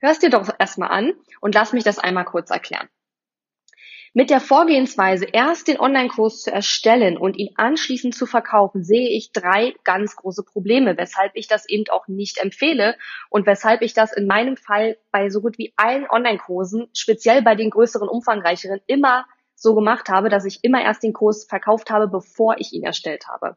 hörst 0.00 0.22
dir 0.22 0.30
doch 0.30 0.48
erstmal 0.58 0.90
an 0.90 1.12
und 1.40 1.54
lass 1.54 1.72
mich 1.72 1.84
das 1.84 1.98
einmal 1.98 2.24
kurz 2.24 2.50
erklären. 2.50 2.88
Mit 4.14 4.30
der 4.30 4.40
Vorgehensweise, 4.40 5.26
erst 5.30 5.68
den 5.68 5.78
Online-Kurs 5.78 6.40
zu 6.40 6.50
erstellen 6.50 7.18
und 7.18 7.36
ihn 7.36 7.50
anschließend 7.56 8.14
zu 8.14 8.24
verkaufen, 8.24 8.82
sehe 8.82 9.10
ich 9.10 9.32
drei 9.32 9.74
ganz 9.84 10.16
große 10.16 10.44
Probleme, 10.44 10.96
weshalb 10.96 11.32
ich 11.34 11.46
das 11.46 11.68
eben 11.68 11.84
auch 11.90 12.08
nicht 12.08 12.38
empfehle 12.38 12.96
und 13.28 13.46
weshalb 13.46 13.82
ich 13.82 13.92
das 13.92 14.12
in 14.12 14.26
meinem 14.26 14.56
Fall 14.56 14.96
bei 15.12 15.28
so 15.28 15.42
gut 15.42 15.58
wie 15.58 15.74
allen 15.76 16.08
Online-Kursen, 16.08 16.88
speziell 16.94 17.42
bei 17.42 17.54
den 17.54 17.70
größeren, 17.70 18.08
umfangreicheren, 18.08 18.80
immer 18.86 19.26
so 19.60 19.74
gemacht 19.74 20.08
habe, 20.08 20.28
dass 20.28 20.44
ich 20.44 20.60
immer 20.62 20.82
erst 20.82 21.02
den 21.02 21.12
Kurs 21.12 21.44
verkauft 21.44 21.90
habe, 21.90 22.08
bevor 22.08 22.56
ich 22.58 22.72
ihn 22.72 22.84
erstellt 22.84 23.26
habe. 23.28 23.56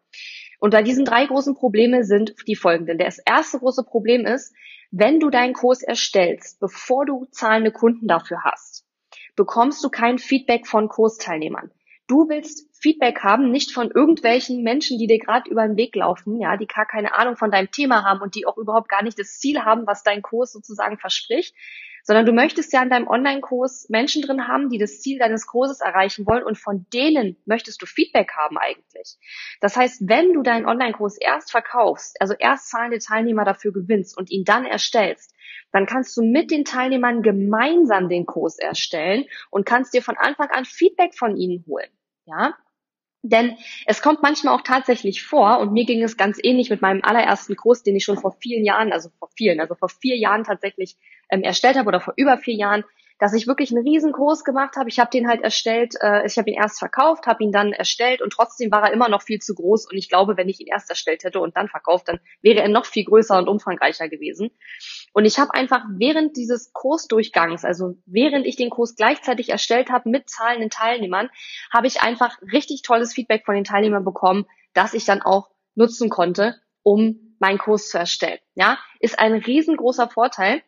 Und 0.59 0.71
bei 0.71 0.83
diesen 0.83 1.05
drei 1.05 1.25
großen 1.25 1.55
Probleme 1.55 2.03
sind 2.03 2.35
die 2.47 2.55
folgenden. 2.55 2.97
Das 2.97 3.19
erste 3.19 3.59
große 3.59 3.83
Problem 3.83 4.25
ist, 4.25 4.53
wenn 4.91 5.19
du 5.19 5.29
deinen 5.29 5.53
Kurs 5.53 5.81
erstellst, 5.83 6.59
bevor 6.59 7.05
du 7.05 7.25
zahlende 7.31 7.71
Kunden 7.71 8.07
dafür 8.07 8.43
hast, 8.43 8.85
bekommst 9.35 9.83
du 9.83 9.89
kein 9.89 10.17
Feedback 10.17 10.67
von 10.67 10.89
Kursteilnehmern. 10.89 11.71
Du 12.07 12.27
willst 12.27 12.67
Feedback 12.77 13.21
haben, 13.23 13.51
nicht 13.51 13.71
von 13.71 13.89
irgendwelchen 13.89 14.63
Menschen, 14.63 14.97
die 14.97 15.07
dir 15.07 15.19
gerade 15.19 15.49
über 15.49 15.65
den 15.65 15.77
Weg 15.77 15.95
laufen, 15.95 16.41
ja, 16.41 16.57
die 16.57 16.67
gar 16.67 16.85
keine 16.85 17.15
Ahnung 17.15 17.37
von 17.37 17.51
deinem 17.51 17.71
Thema 17.71 18.03
haben 18.03 18.21
und 18.21 18.35
die 18.35 18.45
auch 18.45 18.57
überhaupt 18.57 18.89
gar 18.89 19.01
nicht 19.01 19.17
das 19.17 19.39
Ziel 19.39 19.61
haben, 19.61 19.87
was 19.87 20.03
dein 20.03 20.21
Kurs 20.21 20.51
sozusagen 20.51 20.97
verspricht, 20.97 21.55
sondern 22.03 22.25
du 22.25 22.33
möchtest 22.33 22.73
ja 22.73 22.81
in 22.83 22.89
deinem 22.89 23.07
Online-Kurs 23.07 23.87
Menschen 23.89 24.21
drin 24.21 24.47
haben, 24.47 24.69
die 24.69 24.77
das 24.77 25.01
Ziel 25.01 25.19
deines 25.19 25.47
Kurses 25.47 25.81
erreichen 25.81 26.25
wollen 26.25 26.43
und 26.43 26.57
von 26.57 26.85
denen 26.93 27.37
möchtest 27.45 27.81
du 27.81 27.85
Feedback 27.85 28.33
haben 28.35 28.57
eigentlich. 28.57 29.17
Das 29.59 29.75
heißt, 29.77 30.07
wenn 30.07 30.33
du 30.33 30.43
deinen 30.43 30.65
Online-Kurs 30.65 31.17
erst 31.17 31.51
verkaufst, 31.51 32.19
also 32.19 32.33
erst 32.37 32.69
zahlende 32.69 32.99
Teilnehmer 32.99 33.45
dafür 33.45 33.71
gewinnst 33.71 34.17
und 34.17 34.31
ihn 34.31 34.43
dann 34.45 34.65
erstellst, 34.65 35.33
dann 35.71 35.85
kannst 35.85 36.15
du 36.17 36.21
mit 36.21 36.51
den 36.51 36.65
Teilnehmern 36.65 37.21
gemeinsam 37.21 38.09
den 38.09 38.25
Kurs 38.25 38.57
erstellen 38.59 39.25
und 39.49 39.65
kannst 39.65 39.93
dir 39.93 40.01
von 40.01 40.17
Anfang 40.17 40.49
an 40.49 40.65
Feedback 40.65 41.15
von 41.15 41.35
ihnen 41.37 41.63
holen. 41.67 41.89
Ja, 42.25 42.55
denn 43.21 43.57
es 43.85 44.01
kommt 44.01 44.23
manchmal 44.23 44.55
auch 44.55 44.61
tatsächlich 44.61 45.23
vor, 45.23 45.59
und 45.59 45.73
mir 45.73 45.85
ging 45.85 46.01
es 46.03 46.17
ganz 46.17 46.39
ähnlich 46.41 46.69
mit 46.69 46.81
meinem 46.81 47.01
allerersten 47.03 47.55
Kurs, 47.55 47.83
den 47.83 47.95
ich 47.95 48.03
schon 48.03 48.17
vor 48.17 48.35
vielen 48.39 48.65
Jahren, 48.65 48.91
also 48.91 49.09
vor 49.19 49.29
vielen, 49.35 49.59
also 49.59 49.75
vor 49.75 49.89
vier 49.89 50.17
Jahren 50.17 50.43
tatsächlich 50.43 50.97
ähm, 51.29 51.43
erstellt 51.43 51.77
habe 51.77 51.87
oder 51.87 52.01
vor 52.01 52.13
über 52.17 52.37
vier 52.37 52.55
Jahren, 52.55 52.83
dass 53.21 53.35
ich 53.35 53.45
wirklich 53.45 53.71
einen 53.71 53.87
riesen 53.87 54.13
Kurs 54.13 54.43
gemacht 54.43 54.75
habe. 54.77 54.89
Ich 54.89 54.99
habe 54.99 55.11
den 55.11 55.27
halt 55.27 55.41
erstellt, 55.43 55.93
äh, 56.01 56.25
ich 56.25 56.39
habe 56.39 56.49
ihn 56.49 56.57
erst 56.57 56.79
verkauft, 56.79 57.27
habe 57.27 57.43
ihn 57.43 57.51
dann 57.51 57.71
erstellt 57.71 58.19
und 58.19 58.33
trotzdem 58.33 58.71
war 58.71 58.83
er 58.83 58.93
immer 58.93 59.09
noch 59.09 59.21
viel 59.21 59.37
zu 59.37 59.53
groß. 59.53 59.91
Und 59.91 59.95
ich 59.95 60.09
glaube, 60.09 60.37
wenn 60.37 60.49
ich 60.49 60.59
ihn 60.59 60.65
erst 60.65 60.89
erstellt 60.89 61.23
hätte 61.23 61.39
und 61.39 61.55
dann 61.55 61.67
verkauft, 61.67 62.07
dann 62.07 62.19
wäre 62.41 62.61
er 62.61 62.67
noch 62.67 62.87
viel 62.87 63.05
größer 63.05 63.37
und 63.37 63.47
umfangreicher 63.47 64.09
gewesen. 64.09 64.49
Und 65.13 65.25
ich 65.25 65.39
habe 65.39 65.53
einfach 65.53 65.83
während 65.89 66.37
dieses 66.37 66.71
Kursdurchgangs, 66.73 67.65
also 67.65 67.95
während 68.05 68.45
ich 68.45 68.55
den 68.55 68.69
Kurs 68.69 68.95
gleichzeitig 68.95 69.49
erstellt 69.49 69.89
habe 69.89 70.09
mit 70.09 70.29
zahlenden 70.29 70.69
Teilnehmern, 70.69 71.29
habe 71.71 71.87
ich 71.87 72.01
einfach 72.01 72.37
richtig 72.41 72.81
tolles 72.81 73.13
Feedback 73.13 73.45
von 73.45 73.55
den 73.55 73.63
Teilnehmern 73.63 74.05
bekommen, 74.05 74.45
das 74.73 74.93
ich 74.93 75.05
dann 75.05 75.21
auch 75.21 75.49
nutzen 75.75 76.09
konnte, 76.09 76.55
um 76.83 77.35
meinen 77.39 77.57
Kurs 77.57 77.89
zu 77.89 77.97
erstellen. 77.97 78.39
Ja, 78.55 78.79
ist 78.99 79.19
ein 79.19 79.33
riesengroßer 79.33 80.07
Vorteil. 80.07 80.61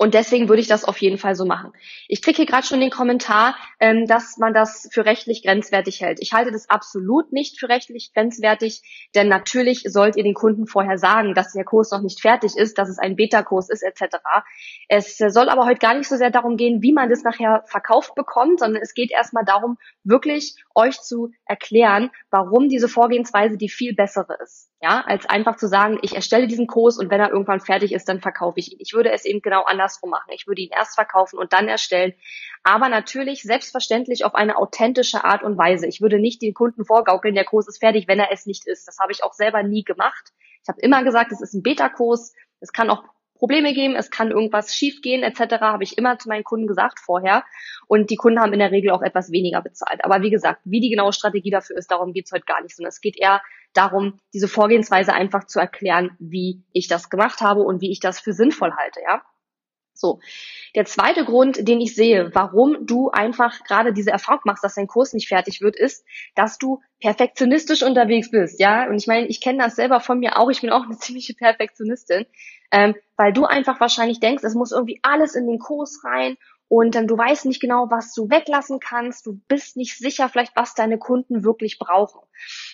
Und 0.00 0.14
deswegen 0.14 0.48
würde 0.48 0.62
ich 0.62 0.66
das 0.66 0.86
auf 0.86 0.96
jeden 0.96 1.18
Fall 1.18 1.34
so 1.34 1.44
machen. 1.44 1.74
Ich 2.08 2.22
kriege 2.22 2.36
hier 2.36 2.46
gerade 2.46 2.66
schon 2.66 2.80
den 2.80 2.88
Kommentar, 2.88 3.54
ähm, 3.80 4.06
dass 4.06 4.38
man 4.38 4.54
das 4.54 4.88
für 4.90 5.04
rechtlich 5.04 5.42
grenzwertig 5.42 6.00
hält. 6.00 6.20
Ich 6.22 6.32
halte 6.32 6.50
das 6.50 6.70
absolut 6.70 7.32
nicht 7.32 7.60
für 7.60 7.68
rechtlich 7.68 8.14
grenzwertig, 8.14 8.80
denn 9.14 9.28
natürlich 9.28 9.82
sollt 9.86 10.16
ihr 10.16 10.24
den 10.24 10.32
Kunden 10.32 10.66
vorher 10.66 10.96
sagen, 10.96 11.34
dass 11.34 11.52
der 11.52 11.64
Kurs 11.64 11.90
noch 11.90 12.00
nicht 12.00 12.22
fertig 12.22 12.56
ist, 12.56 12.78
dass 12.78 12.88
es 12.88 12.98
ein 12.98 13.14
Beta-Kurs 13.14 13.68
ist 13.68 13.82
etc. 13.82 14.16
Es 14.88 15.18
soll 15.18 15.50
aber 15.50 15.66
heute 15.66 15.80
gar 15.80 15.92
nicht 15.92 16.08
so 16.08 16.16
sehr 16.16 16.30
darum 16.30 16.56
gehen, 16.56 16.80
wie 16.80 16.94
man 16.94 17.10
das 17.10 17.22
nachher 17.22 17.62
verkauft 17.66 18.14
bekommt, 18.14 18.60
sondern 18.60 18.80
es 18.80 18.94
geht 18.94 19.10
erstmal 19.10 19.44
darum, 19.44 19.76
wirklich 20.02 20.56
euch 20.74 20.98
zu 21.02 21.30
erklären, 21.44 22.10
warum 22.30 22.70
diese 22.70 22.88
Vorgehensweise 22.88 23.58
die 23.58 23.68
viel 23.68 23.94
bessere 23.94 24.38
ist 24.42 24.70
ja, 24.82 25.02
als 25.06 25.26
einfach 25.26 25.56
zu 25.56 25.68
sagen, 25.68 25.98
ich 26.00 26.14
erstelle 26.14 26.46
diesen 26.46 26.66
Kurs 26.66 26.96
und 26.98 27.10
wenn 27.10 27.20
er 27.20 27.30
irgendwann 27.30 27.60
fertig 27.60 27.92
ist, 27.92 28.08
dann 28.08 28.20
verkaufe 28.20 28.58
ich 28.58 28.72
ihn. 28.72 28.78
Ich 28.80 28.94
würde 28.94 29.12
es 29.12 29.26
eben 29.26 29.42
genau 29.42 29.64
andersrum 29.90 30.10
machen. 30.10 30.30
Ich 30.32 30.46
würde 30.46 30.62
ihn 30.62 30.70
erst 30.72 30.94
verkaufen 30.94 31.38
und 31.38 31.52
dann 31.52 31.68
erstellen, 31.68 32.14
aber 32.62 32.88
natürlich 32.88 33.42
selbstverständlich 33.42 34.24
auf 34.24 34.34
eine 34.34 34.56
authentische 34.56 35.24
Art 35.24 35.42
und 35.42 35.58
Weise. 35.58 35.86
Ich 35.86 36.00
würde 36.00 36.18
nicht 36.18 36.42
den 36.42 36.54
Kunden 36.54 36.84
vorgaukeln, 36.84 37.34
der 37.34 37.44
Kurs 37.44 37.68
ist 37.68 37.78
fertig, 37.80 38.08
wenn 38.08 38.20
er 38.20 38.32
es 38.32 38.46
nicht 38.46 38.66
ist. 38.66 38.86
Das 38.86 38.98
habe 38.98 39.12
ich 39.12 39.24
auch 39.24 39.32
selber 39.32 39.62
nie 39.62 39.84
gemacht. 39.84 40.32
Ich 40.62 40.68
habe 40.68 40.80
immer 40.80 41.02
gesagt, 41.04 41.32
es 41.32 41.40
ist 41.40 41.54
ein 41.54 41.62
Beta-Kurs. 41.62 42.34
Es 42.60 42.72
kann 42.72 42.90
auch 42.90 43.02
Probleme 43.34 43.72
geben, 43.72 43.96
es 43.96 44.10
kann 44.10 44.30
irgendwas 44.30 44.74
schiefgehen 44.74 45.22
etc., 45.22 45.62
habe 45.62 45.82
ich 45.82 45.96
immer 45.96 46.18
zu 46.18 46.28
meinen 46.28 46.44
Kunden 46.44 46.66
gesagt 46.66 47.00
vorher. 47.00 47.42
Und 47.86 48.10
die 48.10 48.16
Kunden 48.16 48.38
haben 48.38 48.52
in 48.52 48.58
der 48.58 48.70
Regel 48.70 48.90
auch 48.90 49.00
etwas 49.00 49.32
weniger 49.32 49.62
bezahlt. 49.62 50.04
Aber 50.04 50.20
wie 50.20 50.28
gesagt, 50.28 50.60
wie 50.64 50.80
die 50.80 50.90
genaue 50.90 51.14
Strategie 51.14 51.50
dafür 51.50 51.78
ist, 51.78 51.90
darum 51.90 52.12
geht's 52.12 52.32
heute 52.32 52.44
gar 52.44 52.60
nicht, 52.62 52.76
sondern 52.76 52.90
es 52.90 53.00
geht 53.00 53.18
eher 53.18 53.40
darum, 53.72 54.20
diese 54.34 54.46
Vorgehensweise 54.46 55.14
einfach 55.14 55.44
zu 55.44 55.58
erklären, 55.58 56.10
wie 56.18 56.62
ich 56.72 56.86
das 56.86 57.08
gemacht 57.08 57.40
habe 57.40 57.62
und 57.62 57.80
wie 57.80 57.90
ich 57.90 58.00
das 58.00 58.20
für 58.20 58.34
sinnvoll 58.34 58.72
halte, 58.76 59.00
ja. 59.00 59.22
So. 60.00 60.20
Der 60.74 60.84
zweite 60.84 61.24
Grund, 61.24 61.68
den 61.68 61.80
ich 61.80 61.94
sehe, 61.94 62.30
warum 62.32 62.86
du 62.86 63.10
einfach 63.10 63.64
gerade 63.64 63.92
diese 63.92 64.10
Erfahrung 64.10 64.40
machst, 64.44 64.64
dass 64.64 64.74
dein 64.74 64.86
Kurs 64.86 65.12
nicht 65.12 65.28
fertig 65.28 65.60
wird, 65.60 65.76
ist, 65.76 66.04
dass 66.34 66.58
du 66.58 66.80
perfektionistisch 67.00 67.82
unterwegs 67.82 68.30
bist, 68.30 68.60
ja. 68.60 68.88
Und 68.88 68.96
ich 68.96 69.06
meine, 69.06 69.26
ich 69.26 69.40
kenne 69.40 69.58
das 69.58 69.76
selber 69.76 70.00
von 70.00 70.18
mir 70.18 70.38
auch. 70.38 70.50
Ich 70.50 70.60
bin 70.60 70.70
auch 70.70 70.84
eine 70.84 70.96
ziemliche 70.98 71.34
Perfektionistin, 71.34 72.26
ähm, 72.70 72.94
weil 73.16 73.32
du 73.32 73.44
einfach 73.44 73.80
wahrscheinlich 73.80 74.20
denkst, 74.20 74.44
es 74.44 74.54
muss 74.54 74.72
irgendwie 74.72 75.00
alles 75.02 75.34
in 75.34 75.46
den 75.46 75.58
Kurs 75.58 76.02
rein 76.04 76.36
und 76.70 76.94
ähm, 76.94 77.08
du 77.08 77.18
weißt 77.18 77.46
nicht 77.46 77.60
genau, 77.60 77.90
was 77.90 78.14
du 78.14 78.30
weglassen 78.30 78.78
kannst. 78.78 79.26
Du 79.26 79.40
bist 79.48 79.76
nicht 79.76 79.98
sicher 79.98 80.28
vielleicht, 80.28 80.54
was 80.54 80.74
deine 80.74 80.98
Kunden 80.98 81.42
wirklich 81.42 81.80
brauchen. 81.80 82.20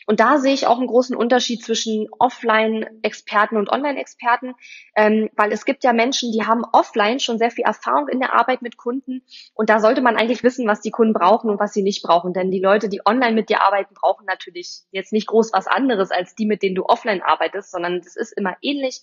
Und 0.07 0.21
da 0.21 0.37
sehe 0.37 0.53
ich 0.53 0.67
auch 0.67 0.77
einen 0.77 0.87
großen 0.87 1.17
Unterschied 1.17 1.65
zwischen 1.65 2.07
Offline-Experten 2.19 3.57
und 3.57 3.71
Online-Experten, 3.71 4.53
ähm, 4.97 5.31
weil 5.35 5.51
es 5.51 5.65
gibt 5.65 5.83
ja 5.83 5.95
Menschen, 5.95 6.31
die 6.31 6.45
haben 6.45 6.63
offline 6.73 7.21
schon 7.21 7.39
sehr 7.39 7.51
viel 7.51 7.65
Erfahrung 7.65 8.09
in 8.09 8.21
der 8.21 8.39
Arbeit 8.39 8.61
mit 8.61 8.77
Kunden 8.77 9.23
und 9.55 9.71
da 9.71 9.81
sollte 9.81 10.03
man 10.03 10.17
eigentlich 10.17 10.43
wissen, 10.43 10.69
was 10.69 10.83
die 10.83 10.91
Kunden 10.91 11.15
brauchen 11.15 11.49
und 11.49 11.59
was 11.59 11.73
sie 11.73 11.83
nicht 11.83 12.03
brauchen. 12.03 12.35
Denn 12.35 12.51
die 12.51 12.61
Leute, 12.61 12.91
die 12.91 13.01
online 13.07 13.35
mit 13.35 13.49
dir 13.49 13.63
arbeiten, 13.63 13.95
brauchen 13.95 14.27
natürlich 14.27 14.83
jetzt 14.91 15.15
nicht 15.15 15.27
groß 15.27 15.55
was 15.55 15.67
anderes 15.67 16.11
als 16.11 16.35
die, 16.35 16.45
mit 16.45 16.63
denen 16.63 16.75
du 16.75 16.85
offline 16.85 17.23
arbeitest, 17.23 17.71
sondern 17.71 17.97
es 17.97 18.15
ist 18.15 18.33
immer 18.33 18.59
ähnlich. 18.61 19.01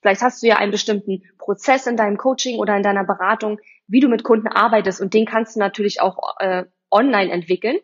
Vielleicht 0.00 0.22
hast 0.22 0.42
du 0.42 0.48
ja 0.48 0.56
einen 0.56 0.72
bestimmten 0.72 1.22
Prozess 1.38 1.86
in 1.86 1.96
deinem 1.96 2.16
Coaching 2.16 2.58
oder 2.58 2.76
in 2.76 2.82
deiner 2.82 3.04
Beratung, 3.04 3.60
wie 3.92 4.00
du 4.00 4.08
mit 4.08 4.24
Kunden 4.24 4.48
arbeitest 4.48 5.00
und 5.02 5.12
den 5.12 5.26
kannst 5.26 5.54
du 5.54 5.60
natürlich 5.60 6.00
auch 6.00 6.36
äh, 6.40 6.64
online 6.90 7.30
entwickeln. 7.30 7.76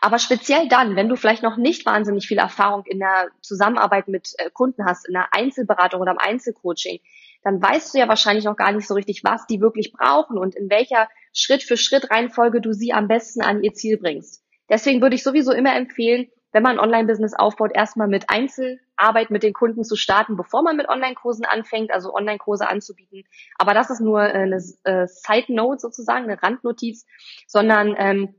Aber 0.00 0.18
speziell 0.18 0.68
dann, 0.68 0.96
wenn 0.96 1.08
du 1.08 1.16
vielleicht 1.16 1.44
noch 1.44 1.56
nicht 1.56 1.86
wahnsinnig 1.86 2.26
viel 2.26 2.38
Erfahrung 2.38 2.84
in 2.86 2.98
der 2.98 3.28
Zusammenarbeit 3.40 4.08
mit 4.08 4.34
äh, 4.38 4.50
Kunden 4.50 4.84
hast, 4.84 5.06
in 5.06 5.14
der 5.14 5.28
Einzelberatung 5.32 6.00
oder 6.00 6.10
im 6.10 6.18
Einzelcoaching, 6.18 7.00
dann 7.44 7.62
weißt 7.62 7.94
du 7.94 7.98
ja 7.98 8.08
wahrscheinlich 8.08 8.44
noch 8.44 8.56
gar 8.56 8.72
nicht 8.72 8.88
so 8.88 8.94
richtig, 8.94 9.22
was 9.22 9.46
die 9.46 9.60
wirklich 9.60 9.92
brauchen 9.92 10.36
und 10.38 10.56
in 10.56 10.68
welcher 10.68 11.08
Schritt 11.32 11.62
für 11.62 11.76
Schritt 11.76 12.10
Reihenfolge 12.10 12.60
du 12.60 12.72
sie 12.72 12.92
am 12.92 13.06
besten 13.06 13.42
an 13.42 13.62
ihr 13.62 13.74
Ziel 13.74 13.98
bringst. 13.98 14.42
Deswegen 14.68 15.00
würde 15.00 15.14
ich 15.14 15.22
sowieso 15.22 15.52
immer 15.52 15.76
empfehlen, 15.76 16.26
wenn 16.56 16.62
man 16.62 16.78
ein 16.78 16.84
Online-Business 16.86 17.34
aufbaut, 17.34 17.72
erstmal 17.74 18.08
mit 18.08 18.30
Einzelarbeit 18.30 19.28
mit 19.28 19.42
den 19.42 19.52
Kunden 19.52 19.84
zu 19.84 19.94
starten, 19.94 20.38
bevor 20.38 20.62
man 20.62 20.74
mit 20.74 20.88
Online-Kursen 20.88 21.44
anfängt, 21.44 21.90
also 21.92 22.14
Online-Kurse 22.14 22.66
anzubieten. 22.66 23.24
Aber 23.58 23.74
das 23.74 23.90
ist 23.90 24.00
nur 24.00 24.20
eine 24.20 24.56
äh, 24.84 25.06
Side-Note 25.06 25.80
sozusagen, 25.80 26.24
eine 26.24 26.42
Randnotiz, 26.42 27.04
sondern 27.46 27.94
ähm, 27.98 28.34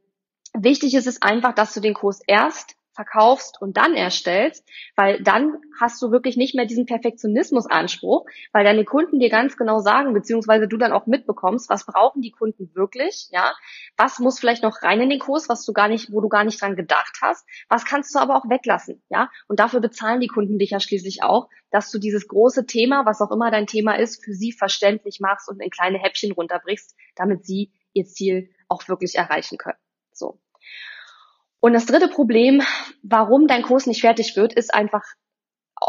wichtig 0.55 0.95
ist 0.95 1.05
es 1.05 1.21
einfach, 1.21 1.53
dass 1.53 1.75
du 1.75 1.79
den 1.79 1.93
Kurs 1.93 2.19
erst 2.25 2.75
verkaufst 2.97 3.61
und 3.61 3.77
dann 3.77 3.93
erstellst, 3.93 4.67
weil 4.95 5.21
dann 5.21 5.57
hast 5.79 6.01
du 6.01 6.11
wirklich 6.11 6.35
nicht 6.35 6.55
mehr 6.55 6.65
diesen 6.65 6.87
Perfektionismusanspruch, 6.87 8.25
weil 8.51 8.65
deine 8.65 8.83
Kunden 8.83 9.19
dir 9.19 9.29
ganz 9.29 9.55
genau 9.55 9.79
sagen, 9.79 10.13
beziehungsweise 10.13 10.67
du 10.67 10.77
dann 10.77 10.91
auch 10.91 11.05
mitbekommst, 11.05 11.69
was 11.69 11.85
brauchen 11.85 12.21
die 12.21 12.31
Kunden 12.31 12.71
wirklich, 12.73 13.29
ja, 13.31 13.53
was 13.95 14.19
muss 14.19 14.39
vielleicht 14.39 14.63
noch 14.63 14.81
rein 14.81 14.99
in 14.99 15.11
den 15.11 15.19
Kurs, 15.19 15.47
was 15.47 15.63
du 15.63 15.73
gar 15.73 15.87
nicht, 15.87 16.11
wo 16.11 16.19
du 16.19 16.27
gar 16.27 16.43
nicht 16.43 16.59
dran 16.59 16.75
gedacht 16.75 17.19
hast, 17.21 17.47
was 17.69 17.85
kannst 17.85 18.13
du 18.15 18.19
aber 18.19 18.35
auch 18.35 18.49
weglassen, 18.49 19.01
ja, 19.09 19.29
und 19.47 19.59
dafür 19.59 19.79
bezahlen 19.79 20.19
die 20.19 20.27
Kunden 20.27 20.57
dich 20.57 20.71
ja 20.71 20.79
schließlich 20.79 21.23
auch, 21.23 21.47
dass 21.69 21.91
du 21.91 21.99
dieses 21.99 22.27
große 22.27 22.65
Thema, 22.65 23.05
was 23.05 23.21
auch 23.21 23.31
immer 23.31 23.51
dein 23.51 23.67
Thema 23.67 23.97
ist, 23.97 24.25
für 24.25 24.33
sie 24.33 24.51
verständlich 24.51 25.19
machst 25.19 25.47
und 25.47 25.61
in 25.61 25.69
kleine 25.69 25.99
Häppchen 25.99 26.31
runterbrichst, 26.31 26.95
damit 27.15 27.45
sie 27.45 27.71
ihr 27.93 28.05
Ziel 28.05 28.49
auch 28.67 28.87
wirklich 28.87 29.15
erreichen 29.15 29.57
können. 29.57 29.77
Und 31.67 31.73
das 31.73 31.85
dritte 31.85 32.07
Problem, 32.07 32.63
warum 33.03 33.45
dein 33.45 33.61
Kurs 33.61 33.87
nicht 33.87 33.99
fertig 33.99 34.37
wird, 34.37 34.53
ist 34.53 34.73
einfach 34.73 35.03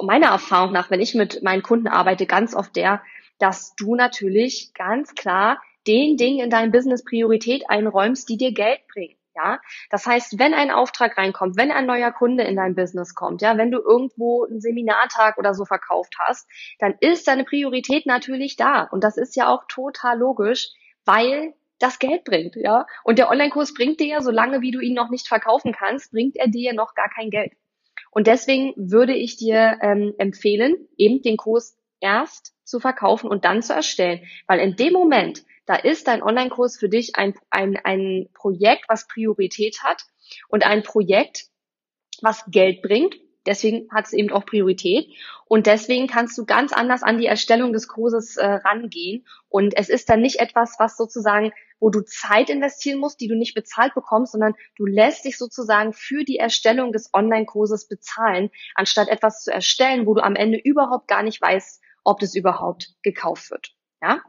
meiner 0.03 0.27
Erfahrung 0.27 0.73
nach, 0.73 0.91
wenn 0.91 1.01
ich 1.01 1.15
mit 1.15 1.45
meinen 1.45 1.63
Kunden 1.63 1.87
arbeite, 1.87 2.27
ganz 2.27 2.57
oft 2.57 2.75
der, 2.75 3.01
dass 3.39 3.77
du 3.77 3.95
natürlich 3.95 4.73
ganz 4.75 5.15
klar 5.15 5.63
den 5.87 6.17
Dingen 6.17 6.41
in 6.41 6.51
deinem 6.51 6.73
Business 6.73 7.05
Priorität 7.05 7.71
einräumst, 7.71 8.29
die 8.29 8.37
dir 8.37 8.53
Geld 8.53 8.81
bringen. 8.93 9.15
Ja, 9.37 9.61
das 9.89 10.05
heißt, 10.05 10.41
wenn 10.41 10.53
ein 10.53 10.73
Auftrag 10.73 11.17
reinkommt, 11.17 11.57
wenn 11.57 11.71
ein 11.71 11.87
neuer 11.87 12.11
Kunde 12.11 12.43
in 12.43 12.57
dein 12.57 12.75
Business 12.75 13.15
kommt, 13.15 13.41
ja, 13.41 13.57
wenn 13.57 13.71
du 13.71 13.79
irgendwo 13.79 14.47
einen 14.47 14.61
Seminartag 14.61 15.39
oder 15.39 15.55
so 15.55 15.65
verkauft 15.65 16.17
hast, 16.19 16.49
dann 16.81 16.97
ist 16.99 17.29
deine 17.29 17.45
Priorität 17.45 18.05
natürlich 18.05 18.57
da. 18.57 18.83
Und 18.83 19.05
das 19.05 19.17
ist 19.17 19.37
ja 19.37 19.47
auch 19.47 19.63
total 19.69 20.19
logisch, 20.19 20.71
weil 21.05 21.55
das 21.79 21.99
Geld 21.99 22.25
bringt, 22.25 22.57
ja. 22.57 22.87
Und 23.05 23.19
der 23.19 23.31
Online-Kurs 23.31 23.75
bringt 23.75 24.01
dir 24.01 24.07
ja, 24.07 24.21
solange 24.21 24.61
wie 24.61 24.71
du 24.71 24.81
ihn 24.81 24.95
noch 24.95 25.11
nicht 25.11 25.29
verkaufen 25.29 25.73
kannst, 25.73 26.11
bringt 26.13 26.37
er 26.37 26.49
dir 26.49 26.73
noch 26.73 26.95
gar 26.95 27.09
kein 27.09 27.31
Geld. 27.31 27.53
Und 28.11 28.27
deswegen 28.27 28.73
würde 28.77 29.15
ich 29.15 29.37
dir 29.37 29.79
ähm, 29.83 30.15
empfehlen, 30.19 30.89
eben 30.97 31.23
den 31.23 31.37
Kurs 31.37 31.77
erst 32.01 32.55
zu 32.65 32.81
verkaufen 32.81 33.31
und 33.31 33.45
dann 33.45 33.63
zu 33.63 33.73
erstellen. 33.73 34.23
Weil 34.47 34.61
in 34.61 34.77
dem 34.77 34.93
Moment, 34.93 35.45
da 35.67 35.75
ist 35.75 36.09
dein 36.09 36.23
Online-Kurs 36.23 36.79
für 36.79 36.89
dich 36.89 37.17
ein, 37.17 37.35
ein, 37.51 37.77
ein 37.83 38.29
Projekt, 38.35 38.85
was 38.89 39.07
Priorität 39.07 39.83
hat 39.83 40.05
und 40.49 40.65
ein 40.65 40.83
Projekt, 40.83 41.47
was 42.23 42.45
Geld 42.51 42.83
bringt. 42.83 43.17
Deswegen 43.47 43.89
hat 43.91 44.07
es 44.07 44.13
eben 44.13 44.31
auch 44.31 44.45
Priorität. 44.45 45.09
Und 45.47 45.67
deswegen 45.67 46.07
kannst 46.07 46.37
du 46.37 46.45
ganz 46.45 46.73
anders 46.73 47.03
an 47.03 47.19
die 47.19 47.27
Erstellung 47.27 47.73
des 47.73 47.89
Kurses 47.89 48.37
äh, 48.37 48.47
rangehen. 48.47 49.27
Und 49.49 49.75
es 49.77 49.89
ist 49.89 50.11
dann 50.11 50.21
nicht 50.21 50.41
etwas, 50.41 50.77
was 50.79 50.97
sozusagen 50.97 51.53
wo 51.81 51.91
du 51.91 52.03
Zeit 52.03 52.51
investieren 52.51 52.99
musst, 52.99 53.21
die 53.21 53.29
du 53.29 53.37
nicht 53.37 53.55
bezahlt 53.55 53.95
bekommst, 53.95 54.33
sondern 54.33 54.55
du 54.77 54.87
lässt 54.87 55.25
dich 55.25 55.39
sozusagen 55.39 55.93
für 55.93 56.25
die 56.25 56.39
Erstellung 56.39 56.93
des 56.93 57.11
Online-Kurses 57.13 57.89
bezahlen, 57.89 58.51
anstatt 58.75 59.09
etwas 59.09 59.43
zu 59.43 59.53
erstellen, 59.53 60.07
wo 60.07 60.15
du 60.15 60.23
am 60.23 60.37
Ende 60.37 60.59
überhaupt 60.59 61.09
gar 61.09 61.23
nicht 61.23 61.41
weißt, 61.41 61.81
ob 62.05 62.21
das 62.21 62.35
überhaupt 62.35 62.95
gekauft 63.03 63.51
wird. 63.51 63.75
Ja? 64.03 64.23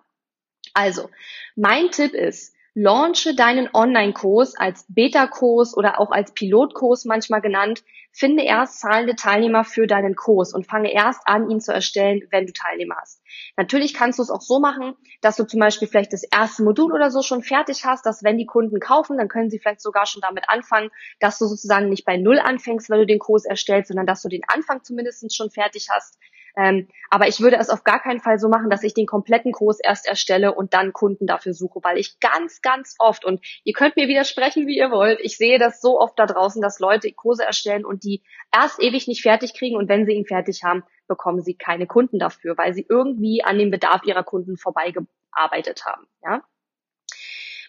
Also, 0.73 1.09
mein 1.55 1.91
Tipp 1.91 2.13
ist, 2.13 2.53
Launche 2.75 3.35
deinen 3.35 3.69
Online-Kurs 3.73 4.55
als 4.55 4.85
Beta-Kurs 4.89 5.75
oder 5.75 5.99
auch 5.99 6.11
als 6.11 6.33
Pilotkurs 6.33 7.05
manchmal 7.05 7.41
genannt. 7.41 7.83
Finde 8.11 8.43
erst 8.43 8.79
zahlende 8.79 9.15
Teilnehmer 9.15 9.63
für 9.63 9.87
deinen 9.87 10.15
Kurs 10.15 10.53
und 10.53 10.67
fange 10.67 10.91
erst 10.93 11.21
an, 11.25 11.49
ihn 11.49 11.61
zu 11.61 11.71
erstellen, 11.71 12.21
wenn 12.31 12.45
du 12.45 12.53
Teilnehmer 12.53 12.95
hast. 12.99 13.21
Natürlich 13.57 13.93
kannst 13.93 14.19
du 14.19 14.23
es 14.23 14.31
auch 14.31 14.41
so 14.41 14.59
machen, 14.59 14.95
dass 15.21 15.35
du 15.35 15.45
zum 15.45 15.59
Beispiel 15.59 15.87
vielleicht 15.87 16.13
das 16.13 16.23
erste 16.23 16.63
Modul 16.63 16.91
oder 16.91 17.11
so 17.11 17.21
schon 17.21 17.43
fertig 17.43 17.85
hast, 17.85 18.05
dass 18.05 18.23
wenn 18.23 18.37
die 18.37 18.45
Kunden 18.45 18.79
kaufen, 18.79 19.17
dann 19.17 19.27
können 19.27 19.49
sie 19.49 19.59
vielleicht 19.59 19.81
sogar 19.81 20.05
schon 20.05 20.21
damit 20.21 20.49
anfangen, 20.49 20.89
dass 21.19 21.37
du 21.39 21.45
sozusagen 21.45 21.89
nicht 21.89 22.05
bei 22.05 22.17
Null 22.17 22.39
anfängst, 22.39 22.89
wenn 22.89 22.99
du 22.99 23.05
den 23.05 23.19
Kurs 23.19 23.45
erstellst, 23.45 23.89
sondern 23.89 24.07
dass 24.07 24.21
du 24.21 24.29
den 24.29 24.43
Anfang 24.47 24.83
zumindest 24.83 25.35
schon 25.35 25.51
fertig 25.51 25.87
hast. 25.91 26.17
Ähm, 26.59 26.89
aber 27.09 27.27
ich 27.29 27.39
würde 27.39 27.55
es 27.55 27.69
auf 27.69 27.85
gar 27.85 28.01
keinen 28.01 28.19
Fall 28.19 28.37
so 28.37 28.49
machen, 28.49 28.69
dass 28.69 28.83
ich 28.83 28.93
den 28.93 29.05
kompletten 29.05 29.53
Kurs 29.53 29.79
erst 29.79 30.05
erstelle 30.05 30.53
und 30.53 30.73
dann 30.73 30.91
Kunden 30.91 31.25
dafür 31.25 31.53
suche, 31.53 31.79
weil 31.83 31.97
ich 31.97 32.19
ganz, 32.19 32.61
ganz 32.61 32.95
oft, 32.99 33.23
und 33.23 33.39
ihr 33.63 33.73
könnt 33.73 33.95
mir 33.95 34.09
widersprechen, 34.09 34.67
wie 34.67 34.77
ihr 34.77 34.91
wollt, 34.91 35.19
ich 35.21 35.37
sehe 35.37 35.57
das 35.57 35.79
so 35.79 35.99
oft 35.99 36.19
da 36.19 36.25
draußen, 36.25 36.61
dass 36.61 36.79
Leute 36.79 37.13
Kurse 37.13 37.45
erstellen 37.45 37.85
und 37.85 38.03
die 38.03 38.23
erst 38.53 38.83
ewig 38.83 39.07
nicht 39.07 39.21
fertig 39.21 39.53
kriegen 39.53 39.77
und 39.77 39.87
wenn 39.87 40.05
sie 40.05 40.13
ihn 40.13 40.25
fertig 40.25 40.63
haben, 40.63 40.83
bekommen 41.07 41.41
sie 41.41 41.55
keine 41.55 41.87
Kunden 41.87 42.19
dafür, 42.19 42.57
weil 42.57 42.73
sie 42.73 42.85
irgendwie 42.87 43.41
an 43.43 43.57
dem 43.57 43.71
Bedarf 43.71 44.03
ihrer 44.03 44.23
Kunden 44.23 44.57
vorbeigearbeitet 44.57 45.85
haben. 45.85 46.07
Ja? 46.21 46.43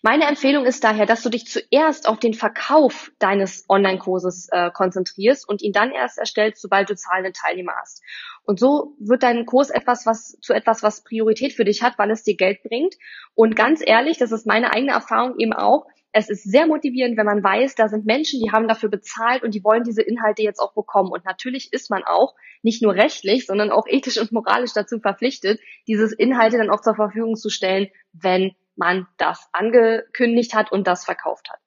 Meine 0.02 0.24
Empfehlung 0.24 0.64
ist 0.64 0.82
daher, 0.82 1.04
dass 1.04 1.22
du 1.22 1.28
dich 1.28 1.46
zuerst 1.46 2.08
auf 2.08 2.18
den 2.18 2.32
Verkauf 2.32 3.12
deines 3.18 3.66
Online-Kurses 3.68 4.48
äh, 4.50 4.70
konzentrierst 4.70 5.46
und 5.46 5.60
ihn 5.60 5.72
dann 5.72 5.90
erst 5.90 6.16
erstellst, 6.16 6.62
sobald 6.62 6.88
du 6.88 6.96
zahlende 6.96 7.32
Teilnehmer 7.32 7.74
hast. 7.78 8.02
Und 8.44 8.58
so 8.58 8.96
wird 8.98 9.22
dein 9.22 9.44
Kurs 9.44 9.68
etwas, 9.68 10.06
was 10.06 10.38
zu 10.40 10.54
etwas, 10.54 10.82
was 10.82 11.04
Priorität 11.04 11.52
für 11.52 11.66
dich 11.66 11.82
hat, 11.82 11.98
weil 11.98 12.10
es 12.10 12.22
dir 12.22 12.34
Geld 12.34 12.62
bringt. 12.62 12.94
Und 13.34 13.56
ganz 13.56 13.82
ehrlich, 13.84 14.16
das 14.16 14.32
ist 14.32 14.46
meine 14.46 14.72
eigene 14.72 14.92
Erfahrung 14.92 15.38
eben 15.38 15.52
auch. 15.52 15.86
Es 16.12 16.30
ist 16.30 16.50
sehr 16.50 16.66
motivierend, 16.66 17.18
wenn 17.18 17.26
man 17.26 17.44
weiß, 17.44 17.74
da 17.74 17.88
sind 17.88 18.06
Menschen, 18.06 18.40
die 18.42 18.50
haben 18.50 18.68
dafür 18.68 18.88
bezahlt 18.88 19.42
und 19.44 19.54
die 19.54 19.62
wollen 19.62 19.84
diese 19.84 20.02
Inhalte 20.02 20.42
jetzt 20.42 20.60
auch 20.60 20.72
bekommen. 20.72 21.12
Und 21.12 21.26
natürlich 21.26 21.74
ist 21.74 21.90
man 21.90 22.04
auch 22.04 22.34
nicht 22.62 22.82
nur 22.82 22.94
rechtlich, 22.94 23.44
sondern 23.44 23.70
auch 23.70 23.86
ethisch 23.86 24.18
und 24.18 24.32
moralisch 24.32 24.72
dazu 24.72 24.98
verpflichtet, 24.98 25.60
diese 25.86 26.12
Inhalte 26.16 26.56
dann 26.56 26.70
auch 26.70 26.80
zur 26.80 26.96
Verfügung 26.96 27.36
zu 27.36 27.50
stellen, 27.50 27.88
wenn 28.12 28.56
man 28.76 29.06
das 29.18 29.48
angekündigt 29.52 30.54
hat 30.54 30.72
und 30.72 30.86
das 30.86 31.04
verkauft 31.04 31.50
hat. 31.50 31.60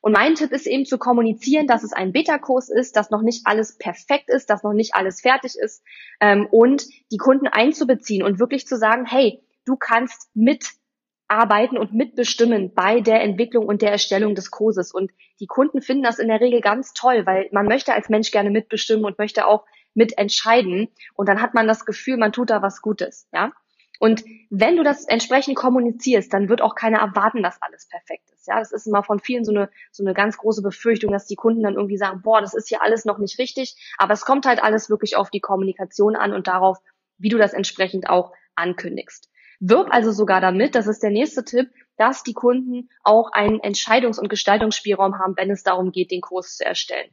Und 0.00 0.12
mein 0.12 0.34
Tipp 0.34 0.52
ist 0.52 0.66
eben 0.66 0.86
zu 0.86 0.98
kommunizieren, 0.98 1.66
dass 1.66 1.82
es 1.82 1.92
ein 1.92 2.12
Beta-Kurs 2.12 2.68
ist, 2.68 2.96
dass 2.96 3.10
noch 3.10 3.22
nicht 3.22 3.46
alles 3.46 3.76
perfekt 3.78 4.28
ist, 4.28 4.48
dass 4.50 4.62
noch 4.62 4.72
nicht 4.72 4.94
alles 4.94 5.20
fertig 5.20 5.56
ist 5.56 5.82
ähm, 6.20 6.46
und 6.50 6.86
die 7.10 7.16
Kunden 7.16 7.48
einzubeziehen 7.48 8.22
und 8.22 8.38
wirklich 8.38 8.66
zu 8.66 8.76
sagen, 8.76 9.04
hey, 9.06 9.42
du 9.64 9.76
kannst 9.76 10.30
mitarbeiten 10.34 11.76
und 11.76 11.92
mitbestimmen 11.92 12.72
bei 12.74 13.00
der 13.00 13.22
Entwicklung 13.22 13.66
und 13.66 13.82
der 13.82 13.90
Erstellung 13.90 14.34
des 14.36 14.50
Kurses. 14.50 14.92
Und 14.92 15.10
die 15.40 15.46
Kunden 15.46 15.82
finden 15.82 16.04
das 16.04 16.20
in 16.20 16.28
der 16.28 16.40
Regel 16.40 16.60
ganz 16.60 16.92
toll, 16.92 17.26
weil 17.26 17.48
man 17.52 17.66
möchte 17.66 17.92
als 17.92 18.08
Mensch 18.08 18.30
gerne 18.30 18.50
mitbestimmen 18.50 19.04
und 19.04 19.18
möchte 19.18 19.46
auch 19.46 19.64
mitentscheiden. 19.94 20.88
Und 21.14 21.28
dann 21.28 21.42
hat 21.42 21.54
man 21.54 21.66
das 21.66 21.84
Gefühl, 21.84 22.16
man 22.16 22.32
tut 22.32 22.50
da 22.50 22.62
was 22.62 22.82
Gutes, 22.82 23.28
ja. 23.32 23.52
Und 23.98 24.24
wenn 24.48 24.76
du 24.76 24.84
das 24.84 25.04
entsprechend 25.04 25.56
kommunizierst, 25.56 26.32
dann 26.32 26.48
wird 26.48 26.62
auch 26.62 26.74
keiner 26.74 26.98
erwarten, 26.98 27.42
dass 27.42 27.60
alles 27.60 27.88
perfekt 27.88 28.30
ist. 28.32 28.46
Ja, 28.46 28.58
das 28.58 28.72
ist 28.72 28.86
immer 28.86 29.02
von 29.02 29.18
vielen 29.18 29.44
so 29.44 29.52
eine, 29.52 29.70
so 29.90 30.04
eine 30.04 30.14
ganz 30.14 30.38
große 30.38 30.62
Befürchtung, 30.62 31.12
dass 31.12 31.26
die 31.26 31.34
Kunden 31.34 31.62
dann 31.62 31.74
irgendwie 31.74 31.96
sagen, 31.96 32.22
boah, 32.22 32.40
das 32.40 32.54
ist 32.54 32.68
hier 32.68 32.82
alles 32.82 33.04
noch 33.04 33.18
nicht 33.18 33.38
richtig. 33.38 33.76
Aber 33.98 34.12
es 34.12 34.24
kommt 34.24 34.46
halt 34.46 34.62
alles 34.62 34.88
wirklich 34.88 35.16
auf 35.16 35.30
die 35.30 35.40
Kommunikation 35.40 36.14
an 36.14 36.32
und 36.32 36.46
darauf, 36.46 36.78
wie 37.18 37.28
du 37.28 37.38
das 37.38 37.52
entsprechend 37.52 38.08
auch 38.08 38.32
ankündigst. 38.54 39.28
Wirb 39.60 39.88
also 39.90 40.12
sogar 40.12 40.40
damit, 40.40 40.76
das 40.76 40.86
ist 40.86 41.02
der 41.02 41.10
nächste 41.10 41.44
Tipp, 41.44 41.68
dass 41.96 42.22
die 42.22 42.32
Kunden 42.32 42.90
auch 43.02 43.32
einen 43.32 43.60
Entscheidungs- 43.60 44.20
und 44.20 44.28
Gestaltungsspielraum 44.28 45.18
haben, 45.18 45.36
wenn 45.36 45.50
es 45.50 45.64
darum 45.64 45.90
geht, 45.90 46.12
den 46.12 46.20
Kurs 46.20 46.56
zu 46.56 46.64
erstellen. 46.64 47.10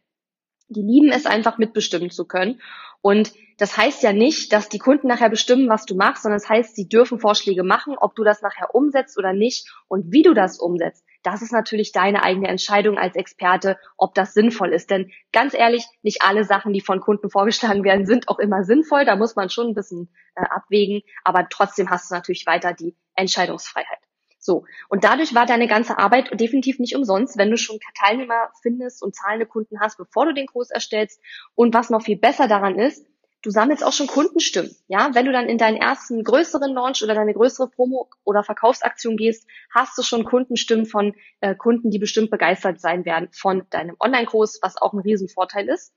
Die 0.67 0.83
lieben 0.83 1.11
es 1.11 1.25
einfach 1.25 1.57
mitbestimmen 1.57 2.11
zu 2.11 2.25
können. 2.25 2.61
Und 3.01 3.33
das 3.57 3.77
heißt 3.77 4.03
ja 4.03 4.11
nicht, 4.11 4.51
dass 4.51 4.67
die 4.67 4.79
Kunden 4.79 5.07
nachher 5.07 5.29
bestimmen, 5.29 5.69
was 5.69 5.85
du 5.85 5.95
machst, 5.95 6.23
sondern 6.23 6.37
es 6.37 6.43
das 6.43 6.49
heißt, 6.49 6.75
sie 6.75 6.89
dürfen 6.89 7.19
Vorschläge 7.19 7.63
machen, 7.63 7.95
ob 7.97 8.15
du 8.15 8.23
das 8.23 8.41
nachher 8.41 8.75
umsetzt 8.75 9.17
oder 9.17 9.31
nicht 9.31 9.71
und 9.87 10.11
wie 10.11 10.23
du 10.23 10.33
das 10.33 10.59
umsetzt. 10.59 11.05
Das 11.23 11.41
ist 11.41 11.53
natürlich 11.53 11.91
deine 11.91 12.23
eigene 12.23 12.49
Entscheidung 12.49 12.97
als 12.97 13.15
Experte, 13.15 13.77
ob 13.97 14.13
das 14.13 14.33
sinnvoll 14.33 14.73
ist. 14.73 14.91
Denn 14.91 15.11
ganz 15.31 15.53
ehrlich, 15.53 15.85
nicht 16.03 16.21
alle 16.21 16.43
Sachen, 16.43 16.73
die 16.73 16.81
von 16.81 16.99
Kunden 16.99 17.29
vorgeschlagen 17.29 17.83
werden, 17.83 18.05
sind 18.05 18.27
auch 18.27 18.39
immer 18.39 18.63
sinnvoll. 18.63 19.05
Da 19.05 19.15
muss 19.15 19.35
man 19.35 19.49
schon 19.49 19.67
ein 19.67 19.73
bisschen 19.73 20.13
äh, 20.35 20.43
abwägen. 20.43 21.01
Aber 21.23 21.47
trotzdem 21.49 21.89
hast 21.89 22.11
du 22.11 22.15
natürlich 22.15 22.45
weiter 22.45 22.73
die 22.73 22.95
Entscheidungsfreiheit. 23.15 23.99
So. 24.37 24.65
Und 24.89 25.03
dadurch 25.03 25.33
war 25.33 25.47
deine 25.47 25.67
ganze 25.67 25.97
Arbeit 25.97 26.39
definitiv 26.39 26.77
nicht 26.77 26.95
umsonst, 26.95 27.37
wenn 27.37 27.49
du 27.49 27.57
schon 27.57 27.79
Teilnehmer 27.97 28.51
findest 28.61 29.01
und 29.01 29.15
zahlende 29.15 29.47
Kunden 29.47 29.79
hast, 29.79 29.97
bevor 29.97 30.27
du 30.27 30.33
den 30.33 30.45
Kurs 30.45 30.69
erstellst. 30.69 31.19
Und 31.55 31.73
was 31.73 31.89
noch 31.89 32.03
viel 32.03 32.17
besser 32.17 32.47
daran 32.47 32.77
ist, 32.77 33.03
du 33.45 33.51
sammelst 33.51 33.83
auch 33.83 33.93
schon 33.93 34.07
Kundenstimmen. 34.07 34.75
Ja, 34.87 35.11
wenn 35.13 35.25
du 35.25 35.31
dann 35.31 35.47
in 35.47 35.57
deinen 35.57 35.77
ersten 35.77 36.23
größeren 36.23 36.73
Launch 36.73 37.03
oder 37.03 37.13
deine 37.13 37.33
größere 37.33 37.69
Promo 37.69 38.09
oder 38.23 38.43
Verkaufsaktion 38.43 39.17
gehst, 39.17 39.47
hast 39.73 39.97
du 39.97 40.03
schon 40.03 40.25
Kundenstimmen 40.25 40.85
von 40.85 41.13
äh, 41.41 41.55
Kunden, 41.55 41.91
die 41.91 41.99
bestimmt 41.99 42.31
begeistert 42.31 42.79
sein 42.79 43.05
werden 43.05 43.29
von 43.31 43.63
deinem 43.69 43.95
Online-Kurs, 43.99 44.59
was 44.61 44.77
auch 44.77 44.93
ein 44.93 44.99
Riesenvorteil 44.99 45.69
ist. 45.69 45.93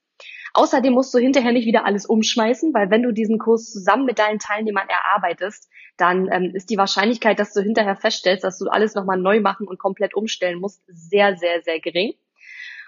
Außerdem 0.52 0.92
musst 0.92 1.14
du 1.14 1.18
hinterher 1.18 1.52
nicht 1.52 1.66
wieder 1.66 1.84
alles 1.84 2.06
umschmeißen, 2.06 2.74
weil 2.74 2.90
wenn 2.90 3.02
du 3.02 3.12
diesen 3.12 3.38
Kurs 3.38 3.70
zusammen 3.70 4.04
mit 4.04 4.18
deinen 4.18 4.38
Teilnehmern 4.38 4.88
erarbeitest, 4.88 5.68
dann 5.96 6.28
ähm, 6.32 6.52
ist 6.54 6.70
die 6.70 6.78
Wahrscheinlichkeit, 6.78 7.38
dass 7.38 7.52
du 7.52 7.60
hinterher 7.60 7.96
feststellst, 7.96 8.44
dass 8.44 8.58
du 8.58 8.66
alles 8.68 8.94
nochmal 8.94 9.18
neu 9.18 9.40
machen 9.40 9.68
und 9.68 9.78
komplett 9.78 10.14
umstellen 10.14 10.58
musst, 10.58 10.82
sehr, 10.86 11.36
sehr, 11.36 11.62
sehr 11.62 11.80
gering. 11.80 12.14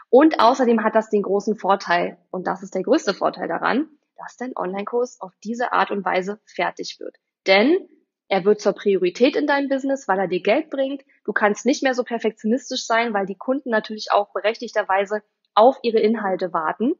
Und 0.08 0.40
außerdem 0.40 0.82
hat 0.82 0.96
das 0.96 1.08
den 1.08 1.22
großen 1.22 1.56
Vorteil, 1.56 2.18
und 2.30 2.46
das 2.46 2.62
ist 2.62 2.74
der 2.74 2.82
größte 2.82 3.14
Vorteil 3.14 3.46
daran, 3.46 3.88
dass 4.22 4.36
dein 4.36 4.56
Online-Kurs 4.56 5.20
auf 5.20 5.32
diese 5.42 5.72
Art 5.72 5.90
und 5.90 6.04
Weise 6.04 6.40
fertig 6.46 6.98
wird. 7.00 7.16
Denn 7.46 7.88
er 8.28 8.44
wird 8.44 8.60
zur 8.60 8.74
Priorität 8.74 9.34
in 9.34 9.46
deinem 9.46 9.68
Business, 9.68 10.06
weil 10.06 10.18
er 10.18 10.28
dir 10.28 10.42
Geld 10.42 10.70
bringt. 10.70 11.02
Du 11.24 11.32
kannst 11.32 11.66
nicht 11.66 11.82
mehr 11.82 11.94
so 11.94 12.04
perfektionistisch 12.04 12.86
sein, 12.86 13.12
weil 13.12 13.26
die 13.26 13.36
Kunden 13.36 13.70
natürlich 13.70 14.12
auch 14.12 14.32
berechtigterweise 14.32 15.22
auf 15.54 15.78
ihre 15.82 15.98
Inhalte 15.98 16.52
warten 16.52 16.94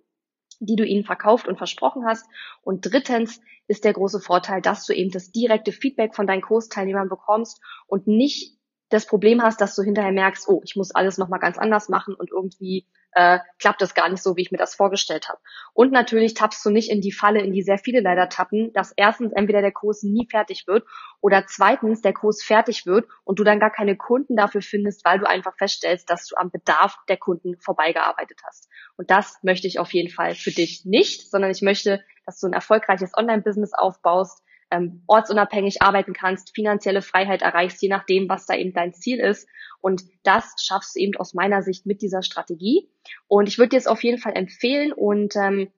die 0.61 0.77
du 0.77 0.85
ihnen 0.85 1.05
verkauft 1.05 1.49
und 1.49 1.57
versprochen 1.57 2.05
hast. 2.07 2.27
Und 2.63 2.83
drittens 2.83 3.41
ist 3.67 3.85
der 3.85 3.95
große 3.95 4.21
Vorteil, 4.21 4.61
dass 4.61 4.85
du 4.85 4.93
eben 4.93 5.11
das 5.11 5.33
direkte 5.33 5.73
Feedback 5.73 6.15
von 6.15 6.27
deinen 6.27 6.43
Kursteilnehmern 6.43 7.09
bekommst 7.09 7.61
und 7.87 8.07
nicht 8.07 8.59
das 8.91 9.07
Problem 9.07 9.43
hast, 9.43 9.61
dass 9.61 9.75
du 9.75 9.83
hinterher 9.83 10.13
merkst, 10.13 10.49
oh, 10.49 10.61
ich 10.65 10.77
muss 10.77 10.91
alles 10.91 11.17
nochmal 11.17 11.41
ganz 11.41 11.57
anders 11.59 11.89
machen 11.89 12.15
und 12.15 12.31
irgendwie 12.31 12.87
äh, 13.13 13.39
klappt 13.59 13.83
das 13.83 13.95
gar 13.95 14.09
nicht 14.09 14.23
so, 14.23 14.37
wie 14.37 14.43
ich 14.43 14.51
mir 14.51 14.59
das 14.59 14.75
vorgestellt 14.75 15.29
habe. 15.29 15.41
Und 15.73 15.93
natürlich 15.93 16.35
tappst 16.35 16.65
du 16.65 16.71
nicht 16.71 16.91
in 16.91 17.01
die 17.01 17.13
Falle, 17.13 17.41
in 17.41 17.53
die 17.53 17.63
sehr 17.63 17.79
viele 17.79 18.01
leider 18.01 18.29
tappen, 18.29 18.73
dass 18.73 18.93
erstens 18.97 19.33
entweder 19.33 19.63
der 19.63 19.73
Kurs 19.73 20.03
nie 20.03 20.27
fertig 20.31 20.67
wird 20.67 20.87
oder 21.21 21.45
zweitens 21.47 22.03
der 22.03 22.13
Kurs 22.13 22.43
fertig 22.43 22.87
wird 22.87 23.09
und 23.25 23.39
du 23.39 23.45
dann 23.45 23.61
gar 23.61 23.71
keine 23.71 23.97
Kunden 23.97 24.37
dafür 24.37 24.63
findest, 24.63 25.05
weil 25.05 25.19
du 25.19 25.29
einfach 25.29 25.57
feststellst, 25.57 26.09
dass 26.09 26.27
du 26.27 26.37
am 26.37 26.51
Bedarf 26.51 26.97
der 27.09 27.17
Kunden 27.17 27.57
vorbeigearbeitet 27.59 28.39
hast. 28.45 28.69
Und 28.97 29.11
das 29.11 29.39
möchte 29.43 29.67
ich 29.67 29.79
auf 29.79 29.93
jeden 29.93 30.11
Fall 30.11 30.35
für 30.35 30.51
dich 30.51 30.85
nicht, 30.85 31.31
sondern 31.31 31.51
ich 31.51 31.63
möchte, 31.63 32.05
dass 32.27 32.39
du 32.39 32.47
ein 32.47 32.53
erfolgreiches 32.53 33.13
Online-Business 33.17 33.73
aufbaust, 33.75 34.43
ähm, 34.71 35.03
ortsunabhängig 35.07 35.83
arbeiten 35.83 36.13
kannst, 36.13 36.55
finanzielle 36.55 37.03
Freiheit 37.03 37.43
erreichst, 37.43 37.83
je 37.83 37.89
nachdem, 37.89 38.29
was 38.29 38.47
da 38.47 38.55
eben 38.55 38.73
dein 38.73 38.95
Ziel 38.95 39.19
ist. 39.19 39.49
Und 39.81 40.03
das 40.23 40.55
schaffst 40.63 40.95
du 40.95 41.01
eben 41.01 41.17
aus 41.17 41.35
meiner 41.35 41.63
Sicht 41.63 41.87
mit 41.87 42.03
dieser 42.03 42.23
Strategie. 42.23 42.89
Und 43.29 43.49
ich 43.49 43.59
würde 43.59 43.71
dir 43.71 43.79
es 43.79 43.87
auf 43.87 44.03
jeden 44.03 44.19
Fall 44.19 44.37
empfehlen 44.37 44.93
und 44.93 45.35
ähm, 45.37 45.71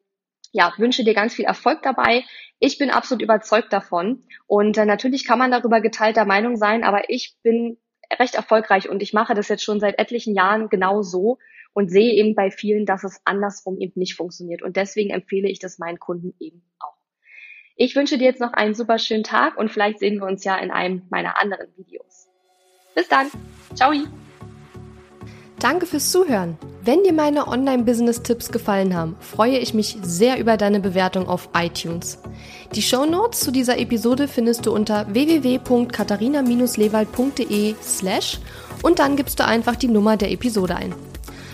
ja, 0.52 0.72
wünsche 0.76 1.05
dir 1.05 1.14
ganz 1.14 1.35
viel 1.35 1.46
Erfolg 1.46 1.83
dabei. 1.83 2.24
Ich 2.59 2.78
bin 2.78 2.90
absolut 2.90 3.22
überzeugt 3.22 3.72
davon. 3.72 4.24
Und 4.46 4.76
äh, 4.76 4.85
natürlich 4.85 5.26
kann 5.26 5.38
man 5.38 5.50
darüber 5.50 5.81
geteilter 5.81 6.24
Meinung 6.24 6.57
sein, 6.57 6.85
aber 6.85 7.09
ich 7.09 7.37
bin 7.42 7.78
recht 8.18 8.35
erfolgreich 8.35 8.88
und 8.88 9.02
ich 9.02 9.14
mache 9.14 9.35
das 9.35 9.48
jetzt 9.48 9.64
schon 9.64 9.81
seit 9.81 9.98
etlichen 9.98 10.35
Jahren 10.35 10.68
genau 10.68 11.02
so 11.02 11.38
und 11.72 11.90
sehe 11.90 12.12
eben 12.12 12.35
bei 12.35 12.50
vielen, 12.50 12.85
dass 12.85 13.05
es 13.05 13.20
andersrum 13.24 13.78
eben 13.78 13.98
nicht 13.98 14.14
funktioniert. 14.14 14.62
Und 14.62 14.76
deswegen 14.76 15.11
empfehle 15.11 15.48
ich 15.48 15.59
das 15.59 15.78
meinen 15.78 15.98
Kunden 15.98 16.35
eben 16.38 16.62
auch. 16.78 17.02
Ich 17.77 17.97
wünsche 17.97 18.19
dir 18.19 18.25
jetzt 18.25 18.41
noch 18.41 18.53
einen 18.53 18.75
super 18.75 18.99
schönen 18.99 19.25
Tag 19.25 19.57
und 19.57 19.71
vielleicht 19.71 19.99
sehen 19.99 20.19
wir 20.19 20.27
uns 20.27 20.45
ja 20.45 20.57
in 20.57 20.71
einem 20.71 21.03
meiner 21.11 21.41
anderen 21.41 21.69
Videos. 21.77 22.29
Bis 22.95 23.09
dann. 23.09 23.31
Ciao. 23.75 23.93
Danke 25.59 25.87
fürs 25.87 26.11
Zuhören. 26.11 26.59
Wenn 26.83 27.05
dir 27.05 27.13
meine 27.13 27.47
Online-Business-Tipps 27.47 28.51
gefallen 28.51 28.97
haben, 28.97 29.15
freue 29.21 29.59
ich 29.59 29.75
mich 29.75 29.97
sehr 30.03 30.41
über 30.41 30.57
deine 30.57 30.81
Bewertung 30.81 31.29
auf 31.29 31.51
iTunes. 31.55 32.19
Die 32.75 32.83
Show 32.83 33.07
Notes 33.07 33.39
zu 33.39 33.53
dieser 33.53 33.79
Episode 33.79 34.27
findest 34.27 34.67
du 34.67 34.75
unter 34.75 35.07
www.katharina-lewald.de 35.15 37.77
slash 37.81 38.41
und 38.83 38.99
dann 38.99 39.15
gibst 39.15 39.39
du 39.39 39.47
einfach 39.47 39.77
die 39.77 39.87
Nummer 39.87 40.17
der 40.17 40.33
Episode 40.33 40.75
ein. 40.75 40.93